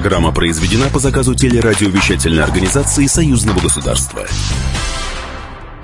Программа 0.00 0.30
произведена 0.30 0.84
по 0.92 1.00
заказу 1.00 1.34
телерадиовещательной 1.34 2.44
организации 2.44 3.06
Союзного 3.06 3.58
государства. 3.58 4.22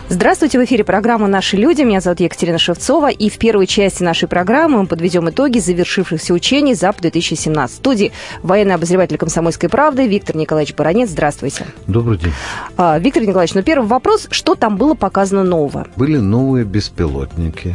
Здравствуйте, 0.09 0.61
в 0.61 0.65
эфире 0.65 0.85
программа 0.85 1.27
«Наши 1.27 1.57
люди». 1.57 1.83
Меня 1.83 2.01
зовут 2.01 2.21
Екатерина 2.21 2.61
Шевцова. 2.61 3.11
И 3.11 3.29
в 3.29 3.39
первой 3.39 3.67
части 3.67 4.05
нашей 4.05 4.29
программы 4.29 4.83
мы 4.83 4.87
подведем 4.87 5.29
итоги 5.29 5.59
завершившихся 5.59 6.33
учений 6.33 6.75
ЗАП-2017. 6.75 7.67
В 7.67 7.71
студии 7.71 8.13
военный 8.45 8.77
обозреватель 8.77 9.19
«Комсомольской 9.19 9.69
правды» 9.69 10.07
Виктор 10.07 10.37
Николаевич 10.37 10.77
Баранец. 10.77 11.11
Здравствуйте. 11.11 11.67
Добрый 11.89 12.19
день. 12.19 12.33
А, 12.77 12.97
Виктор 13.01 13.25
Николаевич, 13.25 13.57
ну 13.57 13.65
первый 13.65 13.89
вопрос. 13.89 14.29
Что 14.31 14.55
там 14.55 14.77
было 14.77 14.95
показано 14.95 15.43
нового? 15.43 15.89
Были 15.97 16.19
новые 16.19 16.65
беспилотники, 16.65 17.75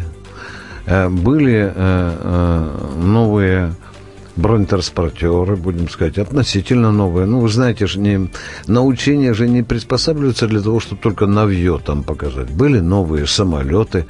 э, 0.85 1.09
были 1.09 1.65
э, 1.65 1.71
э, 1.75 2.95
новые 3.03 3.75
бронетранспортеры, 4.39 5.55
будем 5.55 5.89
сказать, 5.89 6.17
относительно 6.17 6.91
новые. 6.91 7.25
Ну, 7.25 7.39
вы 7.41 7.49
знаете, 7.49 7.87
же 7.87 7.99
не, 7.99 8.29
научения 8.67 9.33
же 9.33 9.47
не 9.47 9.63
приспосабливаются 9.63 10.47
для 10.47 10.61
того, 10.61 10.79
чтобы 10.79 11.01
только 11.01 11.25
навье 11.27 11.79
там 11.83 12.03
показать. 12.03 12.49
Были 12.49 12.79
новые 12.79 13.27
самолеты. 13.27 14.05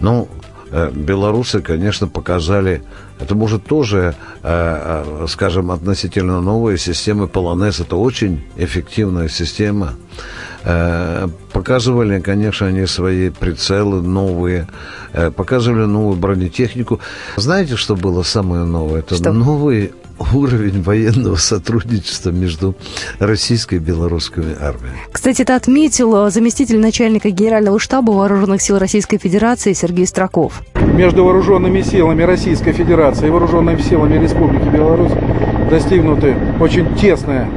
Ну, 0.00 0.28
э, 0.32 0.39
белорусы, 0.72 1.60
конечно, 1.60 2.06
показали, 2.08 2.82
это 3.18 3.34
может 3.34 3.64
тоже, 3.64 4.14
э, 4.42 5.04
э, 5.22 5.26
скажем, 5.28 5.70
относительно 5.70 6.40
новые 6.40 6.78
системы 6.78 7.28
Полонез. 7.28 7.80
Это 7.80 7.96
очень 7.96 8.44
эффективная 8.56 9.28
система. 9.28 9.94
Показывали, 11.52 12.20
конечно, 12.20 12.66
они 12.66 12.84
свои 12.84 13.30
прицелы 13.30 14.02
новые, 14.02 14.68
показывали 15.34 15.86
новую 15.86 16.16
бронетехнику. 16.16 17.00
Знаете, 17.36 17.76
что 17.76 17.96
было 17.96 18.22
самое 18.22 18.64
новое? 18.64 18.98
Это 18.98 19.14
что? 19.14 19.32
новый 19.32 19.92
уровень 20.32 20.82
военного 20.82 21.36
сотрудничества 21.36 22.30
между 22.30 22.76
российской 23.18 23.76
и 23.76 23.78
белорусской 23.78 24.44
армией. 24.60 24.92
Кстати, 25.10 25.42
это 25.42 25.56
отметил 25.56 26.30
заместитель 26.30 26.78
начальника 26.78 27.30
Генерального 27.30 27.78
штаба 27.78 28.12
Вооруженных 28.12 28.62
сил 28.62 28.78
Российской 28.78 29.18
Федерации 29.18 29.72
Сергей 29.72 30.06
Строков. 30.06 30.62
Между 30.94 31.24
вооруженными 31.24 31.82
силами 31.82 32.22
Российской 32.22 32.72
Федерации 32.72 33.26
и 33.28 33.30
вооруженными 33.30 33.80
силами 33.80 34.22
Республики 34.22 34.68
Беларусь 34.68 35.12
достигнуты 35.70 36.36
очень 36.60 36.94
тесное 36.96 37.48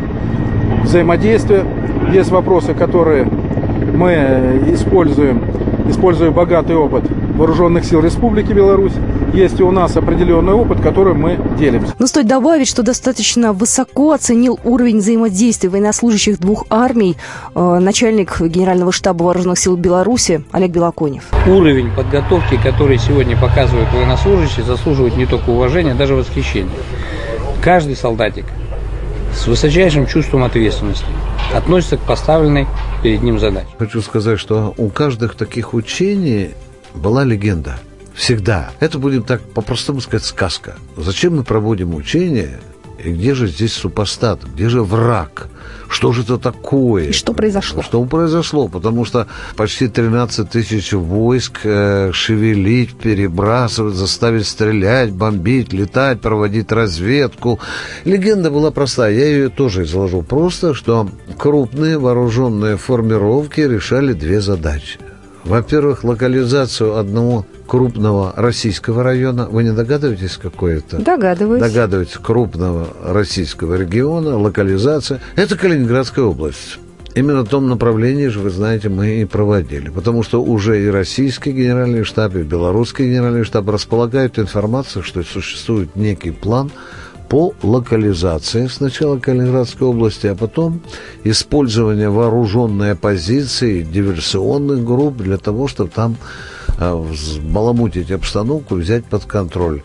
взаимодействие. 0.84 1.66
Есть 2.12 2.32
вопросы, 2.32 2.74
которые 2.74 3.26
мы 3.26 4.64
используем, 4.74 5.44
используя 5.90 6.32
богатый 6.32 6.76
опыт 6.76 7.04
вооруженных 7.36 7.86
сил 7.86 8.02
Республики 8.02 8.54
Беларусь. 8.54 8.94
Есть 9.34 9.60
и 9.60 9.64
у 9.64 9.72
нас 9.72 9.98
определенный 9.98 10.54
опыт, 10.54 10.80
которым 10.80 11.22
мы 11.22 11.40
делимся. 11.58 11.96
Но 11.98 12.06
стоит 12.06 12.28
добавить, 12.28 12.68
что 12.68 12.84
достаточно 12.84 13.52
высоко 13.52 14.12
оценил 14.12 14.60
уровень 14.64 15.00
взаимодействия 15.00 15.70
военнослужащих 15.70 16.40
двух 16.40 16.66
армий 16.70 17.18
э, 17.56 17.80
начальник 17.80 18.40
Генерального 18.40 18.92
штаба 18.92 19.24
Вооруженных 19.24 19.58
сил 19.58 19.76
Беларуси 19.76 20.44
Олег 20.52 20.70
Белоконев. 20.70 21.24
Уровень 21.48 21.90
подготовки, 21.96 22.60
который 22.62 23.00
сегодня 23.00 23.36
показывают 23.36 23.92
военнослужащие, 23.92 24.64
заслуживает 24.66 25.18
не 25.18 25.26
только 25.26 25.50
уважения, 25.50 25.94
а 25.94 25.96
даже 25.96 26.14
восхищения. 26.14 26.70
Каждый 27.64 27.96
солдатик 27.96 28.46
с 29.36 29.48
высочайшим 29.48 30.06
чувством 30.06 30.44
ответственности 30.44 31.06
относится 31.56 31.98
к 31.98 32.02
поставленной 32.02 32.68
перед 33.02 33.24
ним 33.24 33.40
задаче. 33.40 33.68
Хочу 33.80 34.02
сказать, 34.04 34.40
что 34.40 34.76
у 34.78 34.90
каждых 34.90 35.34
таких 35.34 35.74
учений 35.74 36.52
была 36.94 37.24
легенда. 37.24 37.80
Всегда. 38.14 38.72
Это 38.80 39.00
будем 39.00 39.24
так 39.24 39.42
по-простому 39.42 40.02
сказать 40.02 40.26
сказка. 40.26 40.76
Зачем 40.98 41.38
мы 41.38 41.44
проводим 41.44 41.96
учения? 41.96 42.60
И 43.04 43.12
где 43.12 43.34
же 43.34 43.48
здесь 43.48 43.74
супостат? 43.74 44.44
Где 44.44 44.70
же 44.70 44.84
враг? 44.84 45.50
Что 45.90 46.12
же 46.12 46.22
это 46.24 46.38
такое? 46.38 47.06
И 47.06 47.12
что 47.12 47.34
произошло? 47.34 47.82
Что 47.82 48.04
произошло? 48.06 48.68
Потому 48.68 49.04
что 49.04 49.28
почти 49.56 49.88
13 49.88 50.50
тысяч 50.50 50.94
войск 50.94 51.60
э, 51.66 52.12
шевелить, 52.14 52.96
перебрасывать, 52.96 53.96
заставить 53.96 54.48
стрелять, 54.48 55.12
бомбить, 55.12 55.74
летать, 55.74 56.22
проводить 56.22 56.72
разведку. 56.72 57.60
Легенда 58.06 58.50
была 58.52 58.72
простая, 58.72 59.14
я 59.14 59.26
ее 59.26 59.50
тоже 59.50 59.84
изложу. 59.84 60.22
Просто, 60.22 60.74
что 60.74 61.10
крупные 61.38 62.00
вооруженные 62.00 62.78
формировки 62.78 63.62
решали 63.62 64.14
две 64.14 64.40
задачи. 64.40 65.00
Во-первых, 65.44 66.04
локализацию 66.04 66.98
одного 66.98 67.46
крупного 67.68 68.34
российского 68.36 69.04
района. 69.04 69.48
Вы 69.50 69.64
не 69.64 69.74
догадываетесь, 69.74 70.38
какой 70.38 70.78
это? 70.78 71.00
Догадываюсь. 71.00 71.62
Догадываетесь, 71.62 72.18
крупного 72.22 72.88
российского 73.04 73.76
региона, 73.76 74.38
локализация. 74.38 75.20
Это 75.36 75.58
Калининградская 75.58 76.26
область. 76.26 76.80
Именно 77.16 77.42
в 77.44 77.50
том 77.50 77.70
направлении 77.70 78.28
же, 78.28 78.40
вы 78.40 78.50
знаете, 78.50 78.90
мы 78.90 79.22
и 79.22 79.26
проводили. 79.26 79.90
Потому 79.90 80.24
что 80.24 80.42
уже 80.42 80.84
и 80.84 80.88
российский 80.88 81.52
генеральный 81.52 82.04
штаб, 82.04 82.36
и 82.36 82.42
белорусский 82.42 83.06
генеральный 83.06 83.44
штаб 83.44 83.70
располагают 83.70 84.40
информацией, 84.40 85.04
что 85.04 85.22
существует 85.24 85.96
некий 85.96 86.32
план 86.32 86.72
по 87.30 87.54
локализации 87.64 88.68
сначала 88.68 89.18
Калининградской 89.20 89.88
области, 89.88 90.28
а 90.28 90.36
потом 90.36 90.82
использование 91.24 92.10
вооруженной 92.10 92.92
оппозиции, 92.92 93.82
диверсионных 93.84 94.84
групп 94.84 95.18
для 95.18 95.38
того, 95.38 95.68
чтобы 95.68 95.90
там 95.90 96.18
э, 96.80 96.94
взбаламутить 96.94 98.12
обстановку, 98.12 98.76
взять 98.76 99.06
под 99.06 99.26
контроль. 99.26 99.82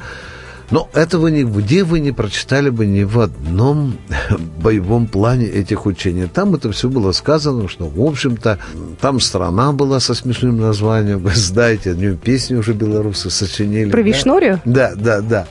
Но 0.71 0.89
этого 0.93 1.29
нигде 1.29 1.83
вы 1.83 2.01
не 2.01 2.13
прочитали 2.13 2.69
бы 2.69 2.85
ни 2.85 3.03
в 3.03 3.21
одном 3.21 3.97
боевом 4.63 5.07
плане 5.07 5.47
этих 5.47 5.87
учений. 5.87 6.27
Там 6.27 6.55
это 6.55 6.71
все 6.73 6.89
было 6.89 7.13
сказано, 7.13 7.69
что, 7.69 7.89
в 7.89 8.01
общем-то, 8.01 8.59
там 9.01 9.21
страна 9.21 9.73
была 9.73 10.01
со 10.01 10.15
смешным 10.15 10.59
названием. 10.59 11.21
Вы 11.21 11.31
знаете, 11.35 11.95
песню 12.23 12.59
уже 12.59 12.75
белорусы 12.75 13.31
сочинили. 13.31 13.91
Про 13.91 14.03
Вишнорию? 14.03 14.61
Да, 14.65 14.93
да, 14.95 15.21
да. 15.21 15.47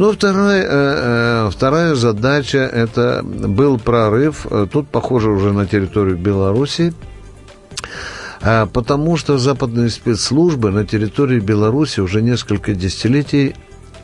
Ну, 0.00 0.12
вторая, 0.12 0.62
э, 0.62 0.66
э, 0.70 1.50
вторая 1.50 1.94
задача– 1.94 2.58
это 2.72 3.20
был 3.22 3.78
прорыв, 3.78 4.46
э, 4.50 4.66
тут, 4.72 4.88
похоже, 4.88 5.28
уже 5.28 5.52
на 5.52 5.66
территорию 5.66 6.16
Беларуси, 6.16 6.94
потому 8.40 9.18
что 9.18 9.36
западные 9.36 9.90
спецслужбы 9.90 10.70
на 10.70 10.86
территории 10.86 11.38
Беларуси 11.38 12.00
уже 12.00 12.22
несколько 12.22 12.72
десятилетий 12.72 13.54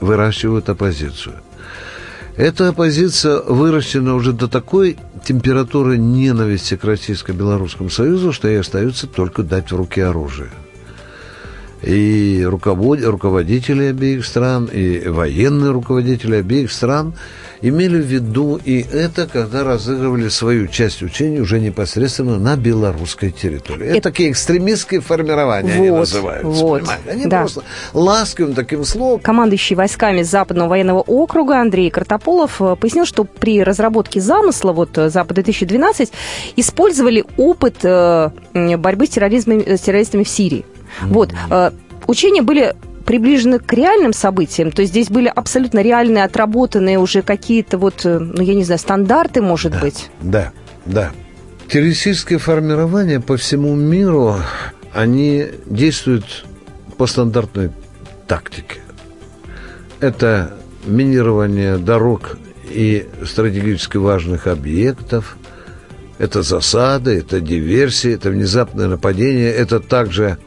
выращивают 0.00 0.68
оппозицию. 0.68 1.36
Эта 2.36 2.68
оппозиция 2.68 3.40
выращена 3.40 4.16
уже 4.16 4.34
до 4.34 4.48
такой 4.48 4.98
температуры 5.24 5.96
ненависти 5.96 6.76
к 6.76 6.84
Российско-Белорусскому 6.84 7.88
Союзу, 7.88 8.34
что 8.34 8.48
ей 8.48 8.60
остается 8.60 9.06
только 9.06 9.42
дать 9.42 9.72
в 9.72 9.76
руки 9.76 10.02
оружие– 10.02 10.50
и 11.82 12.44
руководители 12.44 13.86
обеих 13.86 14.24
стран, 14.24 14.66
и 14.66 15.08
военные 15.08 15.72
руководители 15.72 16.36
обеих 16.36 16.72
стран 16.72 17.14
имели 17.60 17.96
в 18.00 18.04
виду 18.04 18.60
и 18.64 18.80
это, 18.80 19.26
когда 19.26 19.64
разыгрывали 19.64 20.28
свою 20.28 20.66
часть 20.68 21.02
учений 21.02 21.40
уже 21.40 21.60
непосредственно 21.60 22.38
на 22.38 22.56
белорусской 22.56 23.30
территории. 23.30 23.86
Это, 23.86 23.98
это 23.98 24.10
такие 24.10 24.30
экстремистские 24.30 25.00
формирования 25.00 25.72
вот, 25.72 25.80
они 25.80 25.90
называются. 25.90 26.48
Вот, 26.48 26.82
Они 27.10 27.26
да. 27.26 27.40
просто 27.40 27.62
ласковым 27.92 28.54
таким 28.54 28.84
словом. 28.84 29.20
Командующий 29.20 29.76
войсками 29.76 30.22
Западного 30.22 30.68
военного 30.68 31.00
округа 31.00 31.60
Андрей 31.60 31.90
Картополов 31.90 32.60
э, 32.60 32.76
пояснил, 32.76 33.06
что 33.06 33.24
при 33.24 33.62
разработке 33.62 34.20
замысла 34.20 34.72
вот 34.72 34.96
э, 34.98 35.08
Запад-2012 35.08 36.10
использовали 36.56 37.24
опыт 37.36 37.76
э, 37.82 38.30
борьбы 38.54 39.06
с, 39.06 39.10
терроризмом, 39.10 39.60
с 39.66 39.80
террористами 39.80 40.24
в 40.24 40.28
Сирии. 40.28 40.64
Вот. 41.02 41.32
Э, 41.50 41.70
учения 42.06 42.42
были 42.42 42.74
приближены 43.04 43.60
к 43.60 43.72
реальным 43.72 44.12
событиям, 44.12 44.72
то 44.72 44.82
есть 44.82 44.92
здесь 44.92 45.08
были 45.08 45.28
абсолютно 45.28 45.80
реальные, 45.80 46.24
отработанные 46.24 46.98
уже 46.98 47.22
какие-то 47.22 47.78
вот, 47.78 48.04
э, 48.04 48.18
ну, 48.18 48.42
я 48.42 48.54
не 48.54 48.64
знаю, 48.64 48.80
стандарты, 48.80 49.40
может 49.40 49.72
да, 49.72 49.80
быть? 49.80 50.10
Да, 50.20 50.52
да. 50.84 51.12
Террористические 51.68 52.38
формирования 52.38 53.20
по 53.20 53.36
всему 53.36 53.74
миру, 53.74 54.36
они 54.92 55.46
действуют 55.66 56.44
по 56.96 57.06
стандартной 57.06 57.70
тактике. 58.26 58.80
Это 60.00 60.54
минирование 60.84 61.78
дорог 61.78 62.38
и 62.70 63.06
стратегически 63.24 63.96
важных 63.96 64.46
объектов, 64.46 65.36
это 66.18 66.42
засады, 66.42 67.18
это 67.18 67.40
диверсии, 67.40 68.14
это 68.14 68.30
внезапное 68.30 68.88
нападение, 68.88 69.50
это 69.52 69.80
также 69.80 70.38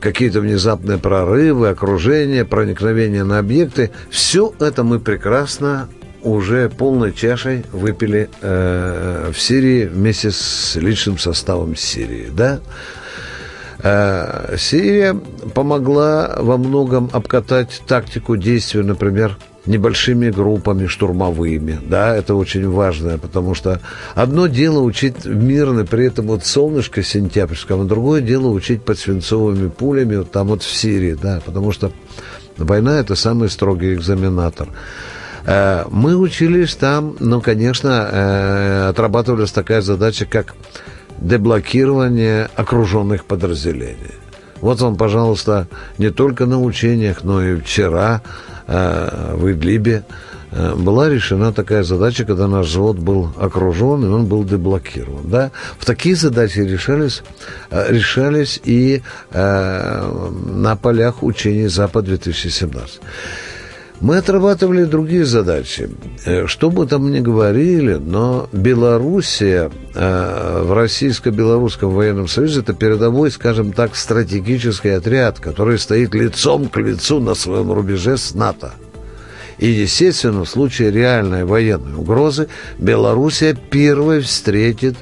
какие-то 0.00 0.40
внезапные 0.40 0.98
прорывы, 0.98 1.68
окружение, 1.68 2.44
проникновение 2.44 3.24
на 3.24 3.38
объекты. 3.38 3.90
Все 4.10 4.52
это 4.58 4.82
мы 4.82 4.98
прекрасно 4.98 5.88
уже 6.22 6.68
полной 6.68 7.12
чашей 7.12 7.64
выпили 7.72 8.28
э, 8.40 9.30
в 9.32 9.40
Сирии 9.40 9.86
вместе 9.86 10.30
с 10.30 10.76
личным 10.76 11.18
составом 11.18 11.76
Сирии, 11.76 12.28
да? 12.32 12.60
Э, 13.82 14.56
Сирия 14.58 15.14
помогла 15.54 16.36
во 16.38 16.56
многом 16.58 17.10
обкатать 17.12 17.82
тактику 17.86 18.36
действия, 18.36 18.82
например, 18.82 19.38
небольшими 19.70 20.30
группами 20.30 20.86
штурмовыми. 20.86 21.78
Да, 21.88 22.14
это 22.14 22.34
очень 22.34 22.68
важно, 22.68 23.18
потому 23.18 23.54
что 23.54 23.80
одно 24.14 24.46
дело 24.48 24.80
учить 24.80 25.24
мирно, 25.24 25.86
при 25.86 26.06
этом 26.06 26.26
вот 26.26 26.44
солнышко 26.44 27.02
сентябрьское, 27.02 27.80
а 27.80 27.84
другое 27.84 28.20
дело 28.20 28.48
учить 28.48 28.82
под 28.82 28.98
свинцовыми 28.98 29.68
пулями, 29.68 30.16
вот 30.16 30.30
там 30.30 30.48
вот 30.48 30.62
в 30.62 30.70
Сирии, 30.70 31.16
да, 31.20 31.40
потому 31.44 31.72
что 31.72 31.92
война– 32.58 32.98
это 33.00 33.14
самый 33.14 33.48
строгий 33.48 33.94
экзаменатор. 33.94 34.68
Э, 35.46 35.84
мы 35.90 36.16
учились 36.16 36.74
там, 36.74 37.16
ну, 37.20 37.40
конечно, 37.40 38.08
э, 38.10 38.88
отрабатывалась 38.88 39.52
такая 39.52 39.80
задача, 39.80 40.26
как 40.26 40.54
деблокирование 41.18 42.48
окруженных 42.56 43.24
подразделений. 43.24 44.14
Вот 44.60 44.80
вам, 44.80 44.96
пожалуйста, 44.96 45.68
не 45.98 46.10
только 46.10 46.46
на 46.46 46.60
учениях, 46.60 47.24
но 47.24 47.42
и 47.42 47.60
вчера 47.60 48.22
э, 48.66 49.34
в 49.36 49.50
Идлибе 49.50 50.04
э, 50.52 50.74
была 50.74 51.08
решена 51.08 51.52
такая 51.52 51.82
задача, 51.82 52.24
когда 52.24 52.46
наш 52.46 52.70
завод 52.70 52.98
был 52.98 53.30
окружен, 53.38 54.04
и 54.04 54.08
он 54.08 54.26
был 54.26 54.44
деблокирован. 54.44 55.22
Да? 55.24 55.50
В 55.78 55.84
такие 55.84 56.14
задачи 56.14 56.58
решались, 56.58 57.22
э, 57.70 57.92
решались 57.92 58.60
и 58.64 59.02
э, 59.30 60.32
на 60.46 60.76
полях 60.76 61.22
учений 61.22 61.68
Запад-2017. 61.68 63.00
Мы 64.00 64.16
отрабатывали 64.16 64.84
другие 64.84 65.26
задачи. 65.26 65.90
Э, 66.24 66.46
что 66.46 66.70
бы 66.70 66.86
там 66.86 67.12
ни 67.12 67.20
говорили, 67.20 67.94
но 67.94 68.48
Белоруссия 68.50 69.70
э, 69.94 70.62
в 70.64 70.72
Российско-Белорусском 70.72 71.90
военном 71.90 72.26
союзе 72.26 72.60
это 72.60 72.72
передовой, 72.72 73.30
скажем 73.30 73.72
так, 73.72 73.94
стратегический 73.96 74.88
отряд, 74.88 75.38
который 75.38 75.78
стоит 75.78 76.14
лицом 76.14 76.68
к 76.68 76.78
лицу 76.78 77.20
на 77.20 77.34
своем 77.34 77.72
рубеже 77.72 78.16
с 78.16 78.34
НАТО. 78.34 78.72
И, 79.58 79.68
естественно, 79.68 80.46
в 80.46 80.48
случае 80.48 80.90
реальной 80.90 81.44
военной 81.44 81.94
угрозы 81.94 82.48
Белоруссия 82.78 83.54
первой 83.54 84.22
встретит 84.22 84.96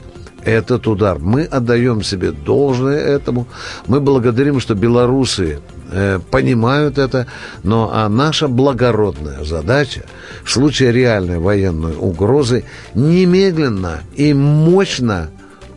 этот 0.44 0.86
удар. 0.86 1.18
Мы 1.18 1.44
отдаем 1.44 2.02
себе 2.02 2.32
должное 2.32 2.98
этому. 2.98 3.46
Мы 3.86 4.00
благодарим, 4.00 4.60
что 4.60 4.74
белорусы 4.74 5.60
Э, 5.90 6.20
понимают 6.30 6.98
это, 6.98 7.26
но 7.62 7.90
а 7.90 8.10
наша 8.10 8.46
благородная 8.46 9.42
задача 9.42 10.02
в 10.44 10.50
случае 10.50 10.92
реальной 10.92 11.38
военной 11.38 11.94
угрозы 11.96 12.64
немедленно 12.94 14.00
и 14.14 14.34
мощно 14.34 15.30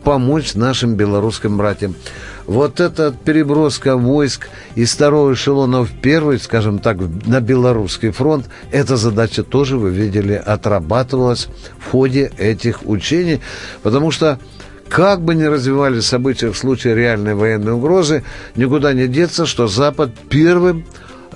помочь 0.04 0.54
нашим 0.54 0.96
белорусским 0.96 1.56
братьям. 1.56 1.94
Вот 2.46 2.80
эта 2.80 3.12
переброска 3.12 3.96
войск 3.96 4.48
из 4.74 4.92
второго 4.92 5.34
эшелона 5.34 5.84
в 5.84 5.90
первый, 5.90 6.38
скажем 6.38 6.78
так, 6.78 6.98
на 7.26 7.40
белорусский 7.40 8.10
фронт, 8.10 8.46
эта 8.70 8.96
задача 8.96 9.42
тоже, 9.42 9.76
вы 9.76 9.90
видели, 9.90 10.34
отрабатывалась 10.34 11.48
в 11.78 11.90
ходе 11.90 12.32
этих 12.38 12.86
учений, 12.86 13.40
потому 13.82 14.10
что 14.10 14.38
как 14.88 15.22
бы 15.22 15.34
ни 15.34 15.44
развивались 15.44 16.06
события 16.06 16.50
в 16.50 16.58
случае 16.58 16.94
реальной 16.94 17.34
военной 17.34 17.72
угрозы, 17.72 18.24
никуда 18.56 18.92
не 18.92 19.08
деться, 19.08 19.46
что 19.46 19.68
Запад 19.68 20.10
первым 20.28 20.84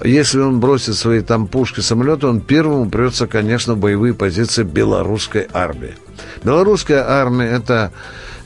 если 0.05 0.41
он 0.41 0.61
бросит 0.61 0.95
свои 0.95 1.23
там 1.23 1.47
пушки, 1.47 1.81
самолеты, 1.81 2.27
он 2.27 2.41
первым 2.41 2.89
упрется, 2.89 3.27
конечно, 3.27 3.75
в 3.75 3.79
боевые 3.79 4.13
позиции 4.13 4.63
белорусской 4.63 5.49
армии. 5.53 5.95
Белорусская 6.45 7.03
армия– 7.09 7.47
это 7.51 7.93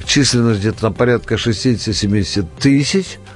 численность 0.05 0.61
где-то 0.61 0.85
на 0.85 0.93
порядка 0.93 1.35
60-70 1.35 2.47
тысяч– 2.59 3.19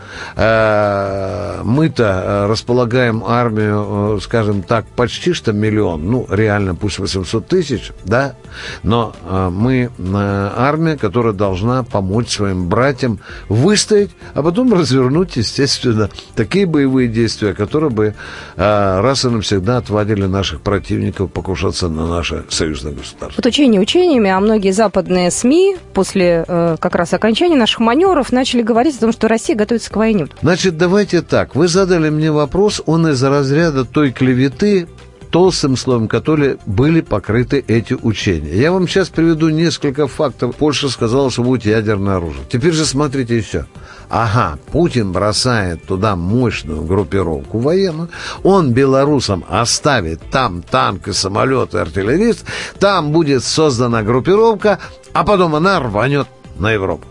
мы-то 1.65 2.23
э, 2.25 2.47
располагаем 2.47 3.25
армию, 3.27 4.17
э, 4.17 4.21
скажем 4.23 4.63
так, 4.63 4.87
почти 4.87 5.33
что 5.33 5.53
миллион, 5.53 6.11
ну, 6.11 6.27
реально 6.31 6.75
пусть 6.75 6.99
800 6.99 7.47
тысяч, 7.47 7.93
да, 8.05 8.35
но 8.83 9.15
мы 9.51 9.91
армия, 9.99 10.97
которая 10.97 11.33
должна 11.33 11.83
помочь 11.83 12.31
своим 12.31 12.69
братьям 12.69 13.19
выстоять, 13.49 14.11
а 14.35 14.43
потом 14.43 14.73
развернуть, 14.73 15.37
естественно, 15.37 16.11
такие 16.35 16.67
боевые 16.67 17.09
действия, 17.09 17.55
которые 17.55 17.91
бы 17.91 18.15
раз 18.57 19.25
и 19.25 19.29
навсегда 19.29 19.79
отводили 19.79 20.27
наших 20.27 20.61
противников 20.61 21.33
покушаться 21.33 21.89
на 21.89 22.07
наше 22.07 22.45
союзное 22.49 22.93
государство. 22.93 23.33
Вот 23.37 23.47
учение 23.47 23.81
учениями, 23.81 24.31
а 24.31 24.39
многие 24.41 24.71
западные 24.71 25.31
СМИ 25.31 25.77
после 25.93 26.45
как 26.47 26.95
раз 26.95 27.13
окончания 27.13 27.57
наших 27.57 27.81
маневров 27.81 28.33
начали 28.33 28.63
говорить 28.63 28.97
о 28.97 29.01
том, 29.01 29.13
что 29.13 29.29
Россия 29.29 29.57
готовится 29.57 29.91
к 29.91 29.97
войне. 29.97 30.04
Значит, 30.43 30.77
давайте 30.77 31.23
так. 31.23 31.55
Вы 31.55 31.69
задали 31.69 32.11
мне 32.11 32.31
вопрос, 32.31 32.83
он 32.87 33.09
из 33.09 33.23
разряда 33.23 33.85
той 33.85 34.13
клеветы, 34.13 34.89
толстым 35.35 35.77
слоем 35.77 36.07
которой 36.07 36.59
были 36.65 37.01
покрыты 37.01 37.65
эти 37.67 37.95
учения. 37.95 38.55
Я 38.55 38.71
вам 38.71 38.87
сейчас 38.87 39.09
приведу 39.09 39.49
несколько 39.49 40.07
фактов. 40.07 40.55
Польша 40.55 40.89
сказала, 40.89 41.29
что 41.29 41.43
будет 41.43 41.65
ядерное 41.65 42.19
оружие. 42.19 42.45
Теперь 42.49 42.73
же 42.73 42.85
смотрите 42.85 43.37
еще. 43.37 43.67
Ага, 44.09 44.61
Путин 44.71 45.11
бросает 45.11 45.85
туда 45.87 46.15
мощную 46.15 46.83
группировку 46.83 47.59
военную, 47.59 48.11
он 48.45 48.73
белорусам 48.73 49.45
оставит 49.49 50.21
там 50.31 50.63
танк 50.63 51.09
и 51.09 51.13
самолет 51.13 51.75
и 51.75 51.79
артиллерист, 51.79 52.45
там 52.79 53.11
будет 53.11 53.43
создана 53.43 54.05
группировка, 54.05 54.79
а 55.13 55.25
потом 55.25 55.57
она 55.57 55.81
рванет 55.81 56.29
на 56.59 56.71
Европу. 56.71 57.07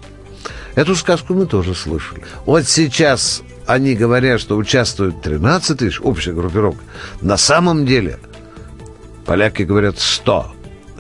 Эту 0.75 0.95
сказку 0.95 1.33
мы 1.33 1.45
тоже 1.45 1.75
слышали. 1.75 2.23
Вот 2.45 2.65
сейчас 2.65 3.43
они 3.65 3.93
говорят, 3.93 4.41
что 4.41 4.57
участвуют 4.57 5.21
13 5.21 5.77
тысяч, 5.77 6.01
общая 6.01 6.33
группировка. 6.33 6.83
На 7.21 7.37
самом 7.37 7.85
деле 7.85 8.17
поляки 9.25 9.63
говорят 9.63 9.99
100, 9.99 10.51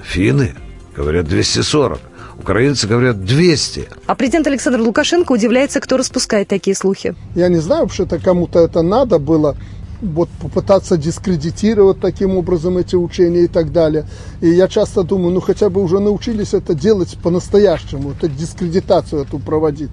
финны 0.03 0.55
говорят 0.95 1.27
240. 1.27 1.99
Украинцы 2.37 2.87
говорят 2.87 3.23
200. 3.23 3.89
А 4.07 4.15
президент 4.15 4.47
Александр 4.47 4.81
Лукашенко 4.81 5.31
удивляется, 5.31 5.79
кто 5.79 5.97
распускает 5.97 6.47
такие 6.47 6.75
слухи. 6.75 7.15
Я 7.35 7.47
не 7.47 7.59
знаю, 7.59 7.83
вообще-то 7.83 8.19
кому-то 8.19 8.59
это 8.59 8.81
надо 8.81 9.19
было 9.19 9.55
вот 10.03 10.29
попытаться 10.41 10.97
дискредитировать 10.97 11.99
таким 11.99 12.37
образом 12.37 12.77
эти 12.77 12.95
учения 12.95 13.43
и 13.43 13.47
так 13.47 13.71
далее. 13.71 14.05
И 14.41 14.49
я 14.49 14.67
часто 14.67 15.03
думаю, 15.03 15.33
ну 15.33 15.41
хотя 15.41 15.69
бы 15.69 15.81
уже 15.81 15.99
научились 15.99 16.53
это 16.53 16.75
делать 16.75 17.17
по-настоящему, 17.23 18.11
это 18.11 18.27
дискредитацию 18.27 19.23
эту 19.23 19.39
проводить. 19.39 19.89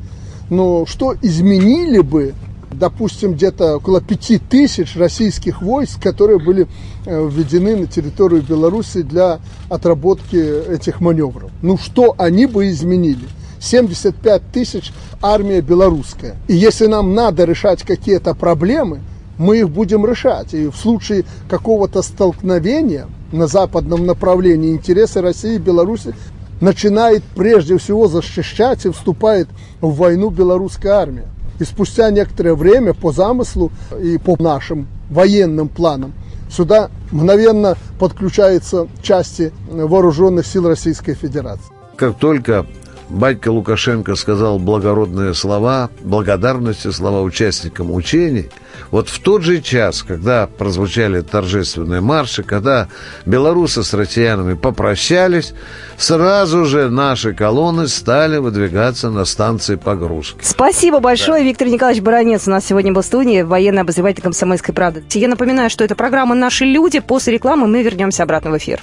Но 0.50 0.84
что 0.84 1.14
изменили 1.23 2.00
бы, 2.00 2.34
допустим, 2.73 3.34
где-то 3.34 3.76
около 3.76 4.00
пяти 4.00 4.38
тысяч 4.38 4.96
российских 4.96 5.62
войск, 5.62 6.02
которые 6.02 6.40
были 6.40 6.66
э, 7.06 7.28
введены 7.28 7.76
на 7.76 7.87
территорию 7.87 8.42
Беларуси 8.42 9.02
для 9.02 9.38
отработки 9.68 10.37
этих 10.37 11.00
маневров? 11.00 11.52
Ну 11.62 11.78
что 11.78 12.16
они 12.18 12.46
бы 12.46 12.68
изменили? 12.70 13.28
75 13.61 14.42
тысяч 14.52 14.92
армия 15.23 15.61
белорусская. 15.61 16.34
И 16.49 16.56
если 16.56 16.87
нам 16.87 17.14
надо 17.14 17.44
решать 17.44 17.82
какие-то 17.82 18.34
проблемы, 18.34 19.00
мы 19.40 19.61
их 19.61 19.70
будем 19.70 20.04
решать. 20.04 20.52
И 20.52 20.66
в 20.66 20.76
случае 20.76 21.25
какого-то 21.49 22.02
столкновения 22.02 23.06
на 23.32 23.47
западном 23.47 24.04
направлении 24.04 24.73
интересы 24.73 25.23
России 25.23 25.54
и 25.54 25.59
Беларуси 25.59 26.14
начинает 26.61 27.23
прежде 27.35 27.78
всего 27.78 28.06
защищать 28.06 28.85
и 28.85 28.90
вступает 28.90 29.49
в 29.80 29.94
войну 29.97 30.28
белорусская 30.28 30.92
армия. 30.92 31.26
И 31.59 31.64
спустя 31.64 32.11
некоторое 32.11 32.54
время 32.54 32.92
по 32.92 33.12
замыслу 33.12 33.73
и 33.99 34.18
по 34.18 34.37
нашим 34.38 34.87
военным 35.09 35.68
планам 35.68 36.12
сюда 36.50 36.90
мгновенно 37.11 37.78
подключаются 37.99 38.88
части 39.02 39.52
вооруженных 39.70 40.47
сил 40.47 40.68
Российской 40.68 41.14
Федерации. 41.14 41.73
Как 41.97 42.18
только 42.18 42.66
батька 43.10 43.50
Лукашенко 43.50 44.14
сказал 44.14 44.58
благородные 44.58 45.34
слова, 45.34 45.90
благодарности 46.00 46.90
слова 46.90 47.22
участникам 47.22 47.92
учений. 47.92 48.48
Вот 48.90 49.08
в 49.08 49.20
тот 49.20 49.42
же 49.42 49.60
час, 49.60 50.02
когда 50.02 50.46
прозвучали 50.46 51.20
торжественные 51.20 52.00
марши, 52.00 52.42
когда 52.42 52.88
белорусы 53.26 53.82
с 53.82 53.94
россиянами 53.94 54.54
попрощались, 54.54 55.52
сразу 55.96 56.64
же 56.64 56.88
наши 56.88 57.34
колонны 57.34 57.88
стали 57.88 58.38
выдвигаться 58.38 59.10
на 59.10 59.24
станции 59.24 59.76
погрузки. 59.76 60.38
Спасибо 60.42 61.00
большое, 61.00 61.42
да. 61.42 61.48
Виктор 61.48 61.68
Николаевич 61.68 62.02
Баранец. 62.02 62.48
У 62.48 62.50
нас 62.50 62.66
сегодня 62.66 62.92
был 62.92 63.02
в 63.02 63.06
студии 63.06 63.42
военный 63.42 63.82
обозреватель 63.82 64.22
«Комсомольской 64.22 64.74
правды». 64.74 65.04
Я 65.12 65.28
напоминаю, 65.28 65.70
что 65.70 65.84
это 65.84 65.94
программа 65.94 66.34
«Наши 66.34 66.64
люди». 66.64 67.00
После 67.00 67.34
рекламы 67.34 67.66
мы 67.66 67.82
вернемся 67.82 68.22
обратно 68.22 68.50
в 68.50 68.56
эфир. 68.56 68.80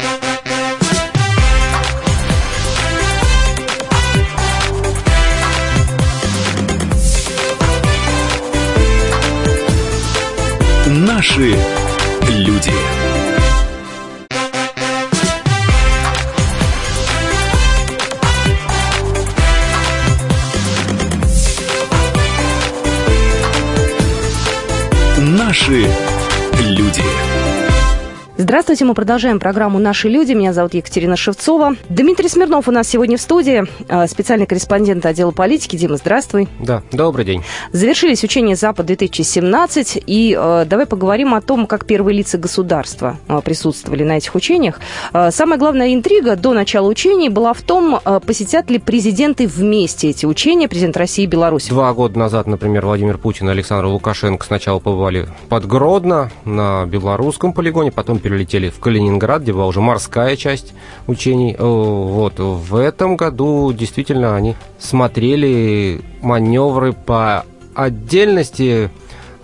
Наши 11.17 11.55
люди. 12.29 12.96
Здравствуйте, 28.47 28.85
мы 28.85 28.93
продолжаем 28.93 29.41
программу 29.41 29.77
«Наши 29.77 30.07
люди». 30.07 30.31
Меня 30.31 30.53
зовут 30.53 30.73
Екатерина 30.73 31.17
Шевцова. 31.17 31.75
Дмитрий 31.89 32.29
Смирнов 32.29 32.69
у 32.69 32.71
нас 32.71 32.87
сегодня 32.87 33.17
в 33.17 33.21
студии, 33.21 33.65
э, 33.89 34.07
специальный 34.07 34.45
корреспондент 34.45 35.05
отдела 35.05 35.31
политики. 35.31 35.75
Дима, 35.75 35.97
здравствуй. 35.97 36.47
Да, 36.61 36.81
добрый 36.93 37.25
день. 37.25 37.43
Завершились 37.73 38.23
учения 38.23 38.55
«Запад-2017», 38.55 40.01
и 40.07 40.33
э, 40.39 40.65
давай 40.65 40.85
поговорим 40.85 41.33
о 41.33 41.41
том, 41.41 41.67
как 41.67 41.85
первые 41.85 42.19
лица 42.19 42.37
государства 42.37 43.17
э, 43.27 43.41
присутствовали 43.43 44.05
на 44.05 44.15
этих 44.15 44.33
учениях. 44.33 44.79
Э, 45.11 45.29
самая 45.31 45.59
главная 45.59 45.93
интрига 45.93 46.37
до 46.37 46.53
начала 46.53 46.87
учений 46.87 47.27
была 47.27 47.51
в 47.51 47.61
том, 47.63 47.99
э, 47.99 48.19
посетят 48.25 48.69
ли 48.69 48.79
президенты 48.79 49.45
вместе 49.45 50.11
эти 50.11 50.25
учения, 50.25 50.69
президент 50.69 50.95
России 50.95 51.25
и 51.25 51.27
Беларуси. 51.27 51.67
Два 51.67 51.91
года 51.91 52.17
назад, 52.17 52.47
например, 52.47 52.85
Владимир 52.85 53.17
Путин 53.17 53.49
и 53.49 53.51
Александр 53.51 53.87
Лукашенко 53.87 54.45
сначала 54.45 54.79
побывали 54.79 55.27
под 55.49 55.67
Гродно 55.67 56.31
на 56.45 56.85
белорусском 56.85 57.51
полигоне, 57.51 57.91
потом 57.91 58.19
перелетели 58.19 58.36
в 58.45 58.79
Калининград, 58.79 59.41
где 59.41 59.53
была 59.53 59.67
уже 59.67 59.81
морская 59.81 60.35
часть 60.35 60.73
учений. 61.07 61.55
Э, 61.57 61.63
вот. 61.63 62.39
В 62.39 62.75
этом 62.75 63.17
году 63.17 63.71
действительно 63.73 64.35
они 64.35 64.55
смотрели 64.79 66.01
маневры 66.21 66.93
по 66.93 67.45
отдельности 67.75 68.89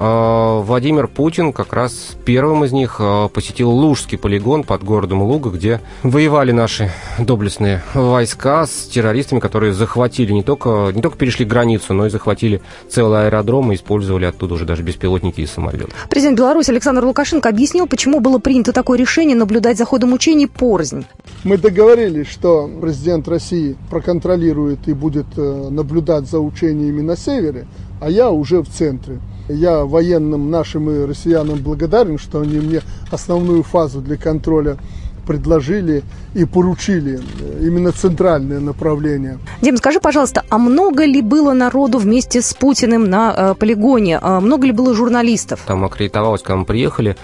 Владимир 0.04 1.08
Путин 1.08 1.54
как 1.54 1.72
раз 1.72 2.18
первым 2.26 2.66
из 2.66 2.74
них 2.74 2.98
а, 3.00 3.30
посетил 3.30 3.70
Лужский 3.70 4.18
полигон 4.18 4.64
под 4.64 4.84
городом 4.84 5.22
Луга, 5.22 5.50
где 5.50 5.80
воевали 6.04 6.52
наши 6.52 6.92
доблестные 7.18 7.82
войска 7.94 8.66
с 8.66 8.88
террористами, 8.88 9.40
которые 9.40 9.72
захватили 9.72 10.34
не 10.34 10.44
только, 10.44 10.92
не 10.94 11.02
только 11.02 11.18
перешли 11.18 11.46
границу, 11.46 11.94
но 11.94 12.08
и 12.08 12.10
захватили 12.10 12.62
целый 12.90 13.28
аэродром 13.28 13.72
и 13.72 13.76
использовали 13.76 14.26
оттуда 14.26 14.56
уже 14.56 14.66
даже 14.66 14.84
беспилотники 14.84 15.40
и 15.40 15.46
самолеты. 15.46 15.88
Президент 16.10 16.38
Беларуси 16.38 16.72
Александр 16.72 17.06
Лукашенко 17.06 17.48
объяснил, 17.48 17.88
почему 17.88 18.20
было 18.20 18.40
принято 18.40 18.74
такое 18.74 19.00
решение 19.00 19.38
наблюдать 19.38 19.78
за 19.78 19.86
ходом 19.86 20.12
учений 20.12 20.48
порознь. 20.48 21.06
Мы 21.46 21.58
договорились, 21.58 22.28
что 22.28 22.70
президент 22.82 23.30
России 23.30 23.78
проконтролирует 23.90 24.86
и 24.88 24.94
будет 24.94 25.28
э, 25.38 25.70
наблюдать 25.70 26.28
за 26.28 26.40
учениями 26.40 27.00
на 27.00 27.16
севере, 27.16 27.68
а 28.02 28.10
я 28.10 28.32
уже 28.32 28.62
в 28.62 28.68
центре. 28.68 29.20
Я 29.50 29.84
военным 29.84 30.50
нашим 30.50 30.90
и 30.90 31.06
россиянам 31.06 31.60
благодарен, 31.60 32.18
что 32.18 32.42
они 32.42 32.60
мне 32.60 32.82
основную 33.12 33.64
фазу 33.64 34.00
для 34.02 34.18
контроля 34.18 34.78
предложили 35.26 36.04
и 36.34 36.46
поручили 36.46 37.20
именно 37.62 37.92
центральное 37.92 38.60
направление. 38.60 39.40
Дим, 39.62 39.78
скажи, 39.78 40.00
пожалуйста, 40.00 40.44
а 40.50 40.58
много 40.58 41.06
ли 41.06 41.22
было 41.22 41.54
народу 41.54 41.98
вместе 41.98 42.42
с 42.42 42.54
Путиным 42.54 43.10
на 43.10 43.34
э, 43.36 43.56
полигоне? 43.56 44.20
А 44.22 44.40
много 44.40 44.66
ли 44.66 44.72
было 44.72 44.94
журналистов? 44.94 45.62
Там 45.66 45.84
аккредитовалось, 45.86 46.42
когда 46.42 46.58
мы 46.58 46.66
приехали, 46.66 47.16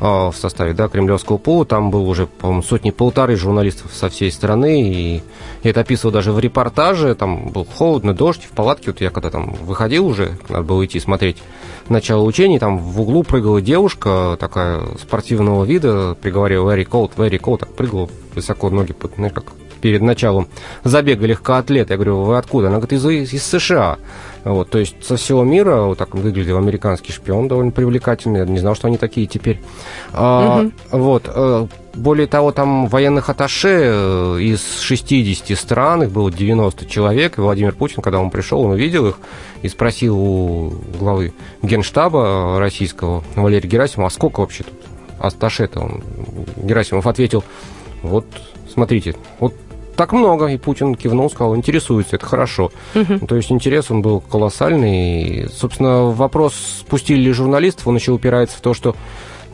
в 0.00 0.34
составе 0.34 0.72
да, 0.72 0.88
Кремлевского 0.88 1.38
пола. 1.38 1.64
Там 1.64 1.90
был 1.90 2.08
уже, 2.08 2.26
по-моему, 2.26 2.62
сотни-полторы 2.62 3.36
журналистов 3.36 3.92
со 3.94 4.08
всей 4.08 4.30
страны. 4.30 4.82
И 4.82 5.22
я 5.62 5.70
это 5.70 5.80
описывал 5.80 6.12
даже 6.12 6.32
в 6.32 6.38
репортаже. 6.38 7.14
Там 7.14 7.48
был 7.50 7.64
холодно, 7.64 8.14
дождь. 8.14 8.42
В 8.44 8.50
палатке, 8.50 8.90
вот 8.90 9.00
я 9.00 9.10
когда 9.10 9.30
там 9.30 9.54
выходил 9.54 10.06
уже, 10.06 10.38
надо 10.48 10.64
было 10.64 10.84
идти 10.84 11.00
смотреть 11.00 11.38
начало 11.88 12.24
учений, 12.24 12.58
там 12.58 12.78
в 12.78 13.00
углу 13.00 13.22
прыгала 13.22 13.60
девушка 13.60 14.36
такая 14.40 14.82
спортивного 15.00 15.64
вида, 15.64 16.16
приговорила 16.20 16.74
very 16.74 16.88
cold, 16.88 17.12
very 17.16 17.38
cold, 17.40 17.58
так 17.58 17.72
прыгала 17.74 18.08
высоко 18.34 18.70
ноги, 18.70 18.94
знаешь, 19.16 19.32
как 19.32 19.44
перед 19.80 20.02
началом 20.02 20.48
забега 20.84 21.26
легкоатлет. 21.26 21.90
Я 21.90 21.96
говорю, 21.96 22.22
вы 22.22 22.38
откуда? 22.38 22.68
Она 22.68 22.78
говорит, 22.78 22.92
из, 23.04 23.32
из 23.32 23.44
США. 23.44 23.98
Вот, 24.46 24.70
то 24.70 24.78
есть 24.78 25.04
со 25.04 25.16
всего 25.16 25.42
мира 25.42 25.82
вот 25.82 25.98
так 25.98 26.14
выглядел 26.14 26.56
американский 26.56 27.10
шпион, 27.10 27.48
довольно 27.48 27.72
привлекательный. 27.72 28.38
Я 28.38 28.46
не 28.46 28.60
знал, 28.60 28.76
что 28.76 28.86
они 28.86 28.96
такие 28.96 29.26
теперь. 29.26 29.60
А, 30.12 30.60
угу. 30.60 30.72
Вот. 30.92 31.24
Э, 31.26 31.66
более 31.94 32.28
того, 32.28 32.52
там 32.52 32.86
военных 32.86 33.28
атташе 33.28 33.68
э, 33.68 34.38
из 34.42 34.78
60 34.82 35.58
стран, 35.58 36.04
их 36.04 36.12
было 36.12 36.30
90 36.30 36.86
человек, 36.86 37.38
и 37.38 37.40
Владимир 37.40 37.74
Путин, 37.74 38.02
когда 38.02 38.20
он 38.20 38.30
пришел, 38.30 38.60
он 38.60 38.70
увидел 38.70 39.08
их 39.08 39.18
и 39.62 39.68
спросил 39.68 40.16
у 40.16 40.74
главы 40.96 41.32
генштаба 41.62 42.60
российского 42.60 43.24
Валерия 43.34 43.68
Герасимова, 43.68 44.06
а 44.06 44.10
сколько 44.10 44.38
вообще 44.38 44.62
тут 44.62 44.74
атташе-то? 45.18 45.80
Он, 45.80 46.04
Герасимов 46.56 47.08
ответил, 47.08 47.42
вот 48.02 48.26
смотрите, 48.72 49.16
вот 49.40 49.54
так 49.96 50.12
много. 50.12 50.46
И 50.46 50.56
Путин 50.56 50.94
кивнул, 50.94 51.30
сказал, 51.30 51.56
интересуется, 51.56 52.16
это 52.16 52.26
хорошо. 52.26 52.70
Угу. 52.94 53.26
То 53.26 53.36
есть 53.36 53.50
интерес 53.50 53.90
он 53.90 54.02
был 54.02 54.20
колоссальный. 54.20 55.22
И, 55.22 55.48
собственно, 55.48 56.04
вопрос, 56.04 56.54
спустили 56.80 57.20
ли 57.20 57.32
журналистов, 57.32 57.88
он 57.88 57.96
еще 57.96 58.12
упирается 58.12 58.58
в 58.58 58.60
то, 58.60 58.74
что 58.74 58.94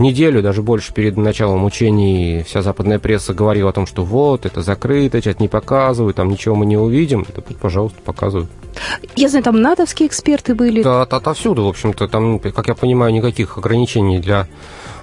неделю, 0.02 0.42
даже 0.42 0.62
больше 0.62 0.92
перед 0.92 1.16
началом 1.16 1.64
учений 1.64 2.42
вся 2.46 2.62
западная 2.62 2.98
пресса 2.98 3.32
говорила 3.32 3.70
о 3.70 3.72
том, 3.72 3.86
что 3.86 4.04
вот, 4.04 4.44
это 4.44 4.62
закрыто, 4.62 5.20
сейчас 5.20 5.40
не 5.40 5.48
показывают, 5.48 6.16
там 6.16 6.28
ничего 6.28 6.54
мы 6.54 6.66
не 6.66 6.76
увидим. 6.76 7.26
Да, 7.34 7.42
пожалуйста, 7.60 7.98
показывают. 8.04 8.50
Я 9.16 9.28
знаю, 9.28 9.44
там 9.44 9.60
натовские 9.60 10.08
эксперты 10.08 10.54
были. 10.54 10.82
Да, 10.82 11.02
отовсюду, 11.02 11.64
в 11.64 11.68
общем-то, 11.68 12.08
там, 12.08 12.38
как 12.38 12.68
я 12.68 12.74
понимаю, 12.74 13.12
никаких 13.12 13.58
ограничений 13.58 14.18
для 14.18 14.48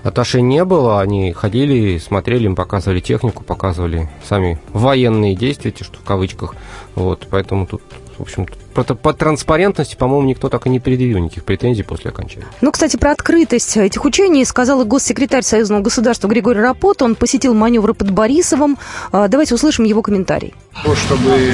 Аташе 0.03 0.41
не 0.41 0.63
было, 0.63 1.01
они 1.01 1.33
ходили, 1.33 1.97
смотрели, 1.97 2.45
им 2.45 2.55
показывали 2.55 2.99
технику, 2.99 3.43
показывали 3.43 4.09
сами 4.27 4.59
военные 4.71 5.35
действия, 5.35 5.71
те, 5.71 5.83
что 5.83 5.99
в 5.99 6.03
кавычках. 6.03 6.55
Вот, 6.95 7.27
поэтому 7.29 7.65
тут, 7.67 7.81
в 8.19 8.23
общем 8.23 8.47
по, 8.73 8.83
по 8.83 9.13
транспарентности, 9.13 9.95
по-моему, 9.95 10.27
никто 10.27 10.49
так 10.49 10.67
и 10.67 10.69
не 10.69 10.79
предъявил 10.79 11.17
никаких 11.19 11.43
претензий 11.43 11.83
после 11.83 12.11
окончания. 12.11 12.45
Ну, 12.61 12.71
кстати, 12.71 12.97
про 12.97 13.11
открытость 13.11 13.77
этих 13.77 14.05
учений 14.05 14.45
сказал 14.45 14.81
и 14.81 14.85
госсекретарь 14.85 15.43
Союзного 15.43 15.81
государства 15.81 16.27
Григорий 16.27 16.61
Рапот. 16.61 17.01
Он 17.01 17.15
посетил 17.15 17.53
маневры 17.53 17.93
под 17.93 18.11
Борисовым. 18.11 18.77
А, 19.11 19.27
давайте 19.27 19.55
услышим 19.55 19.85
его 19.85 20.01
комментарий. 20.01 20.53
Чтобы 20.83 21.53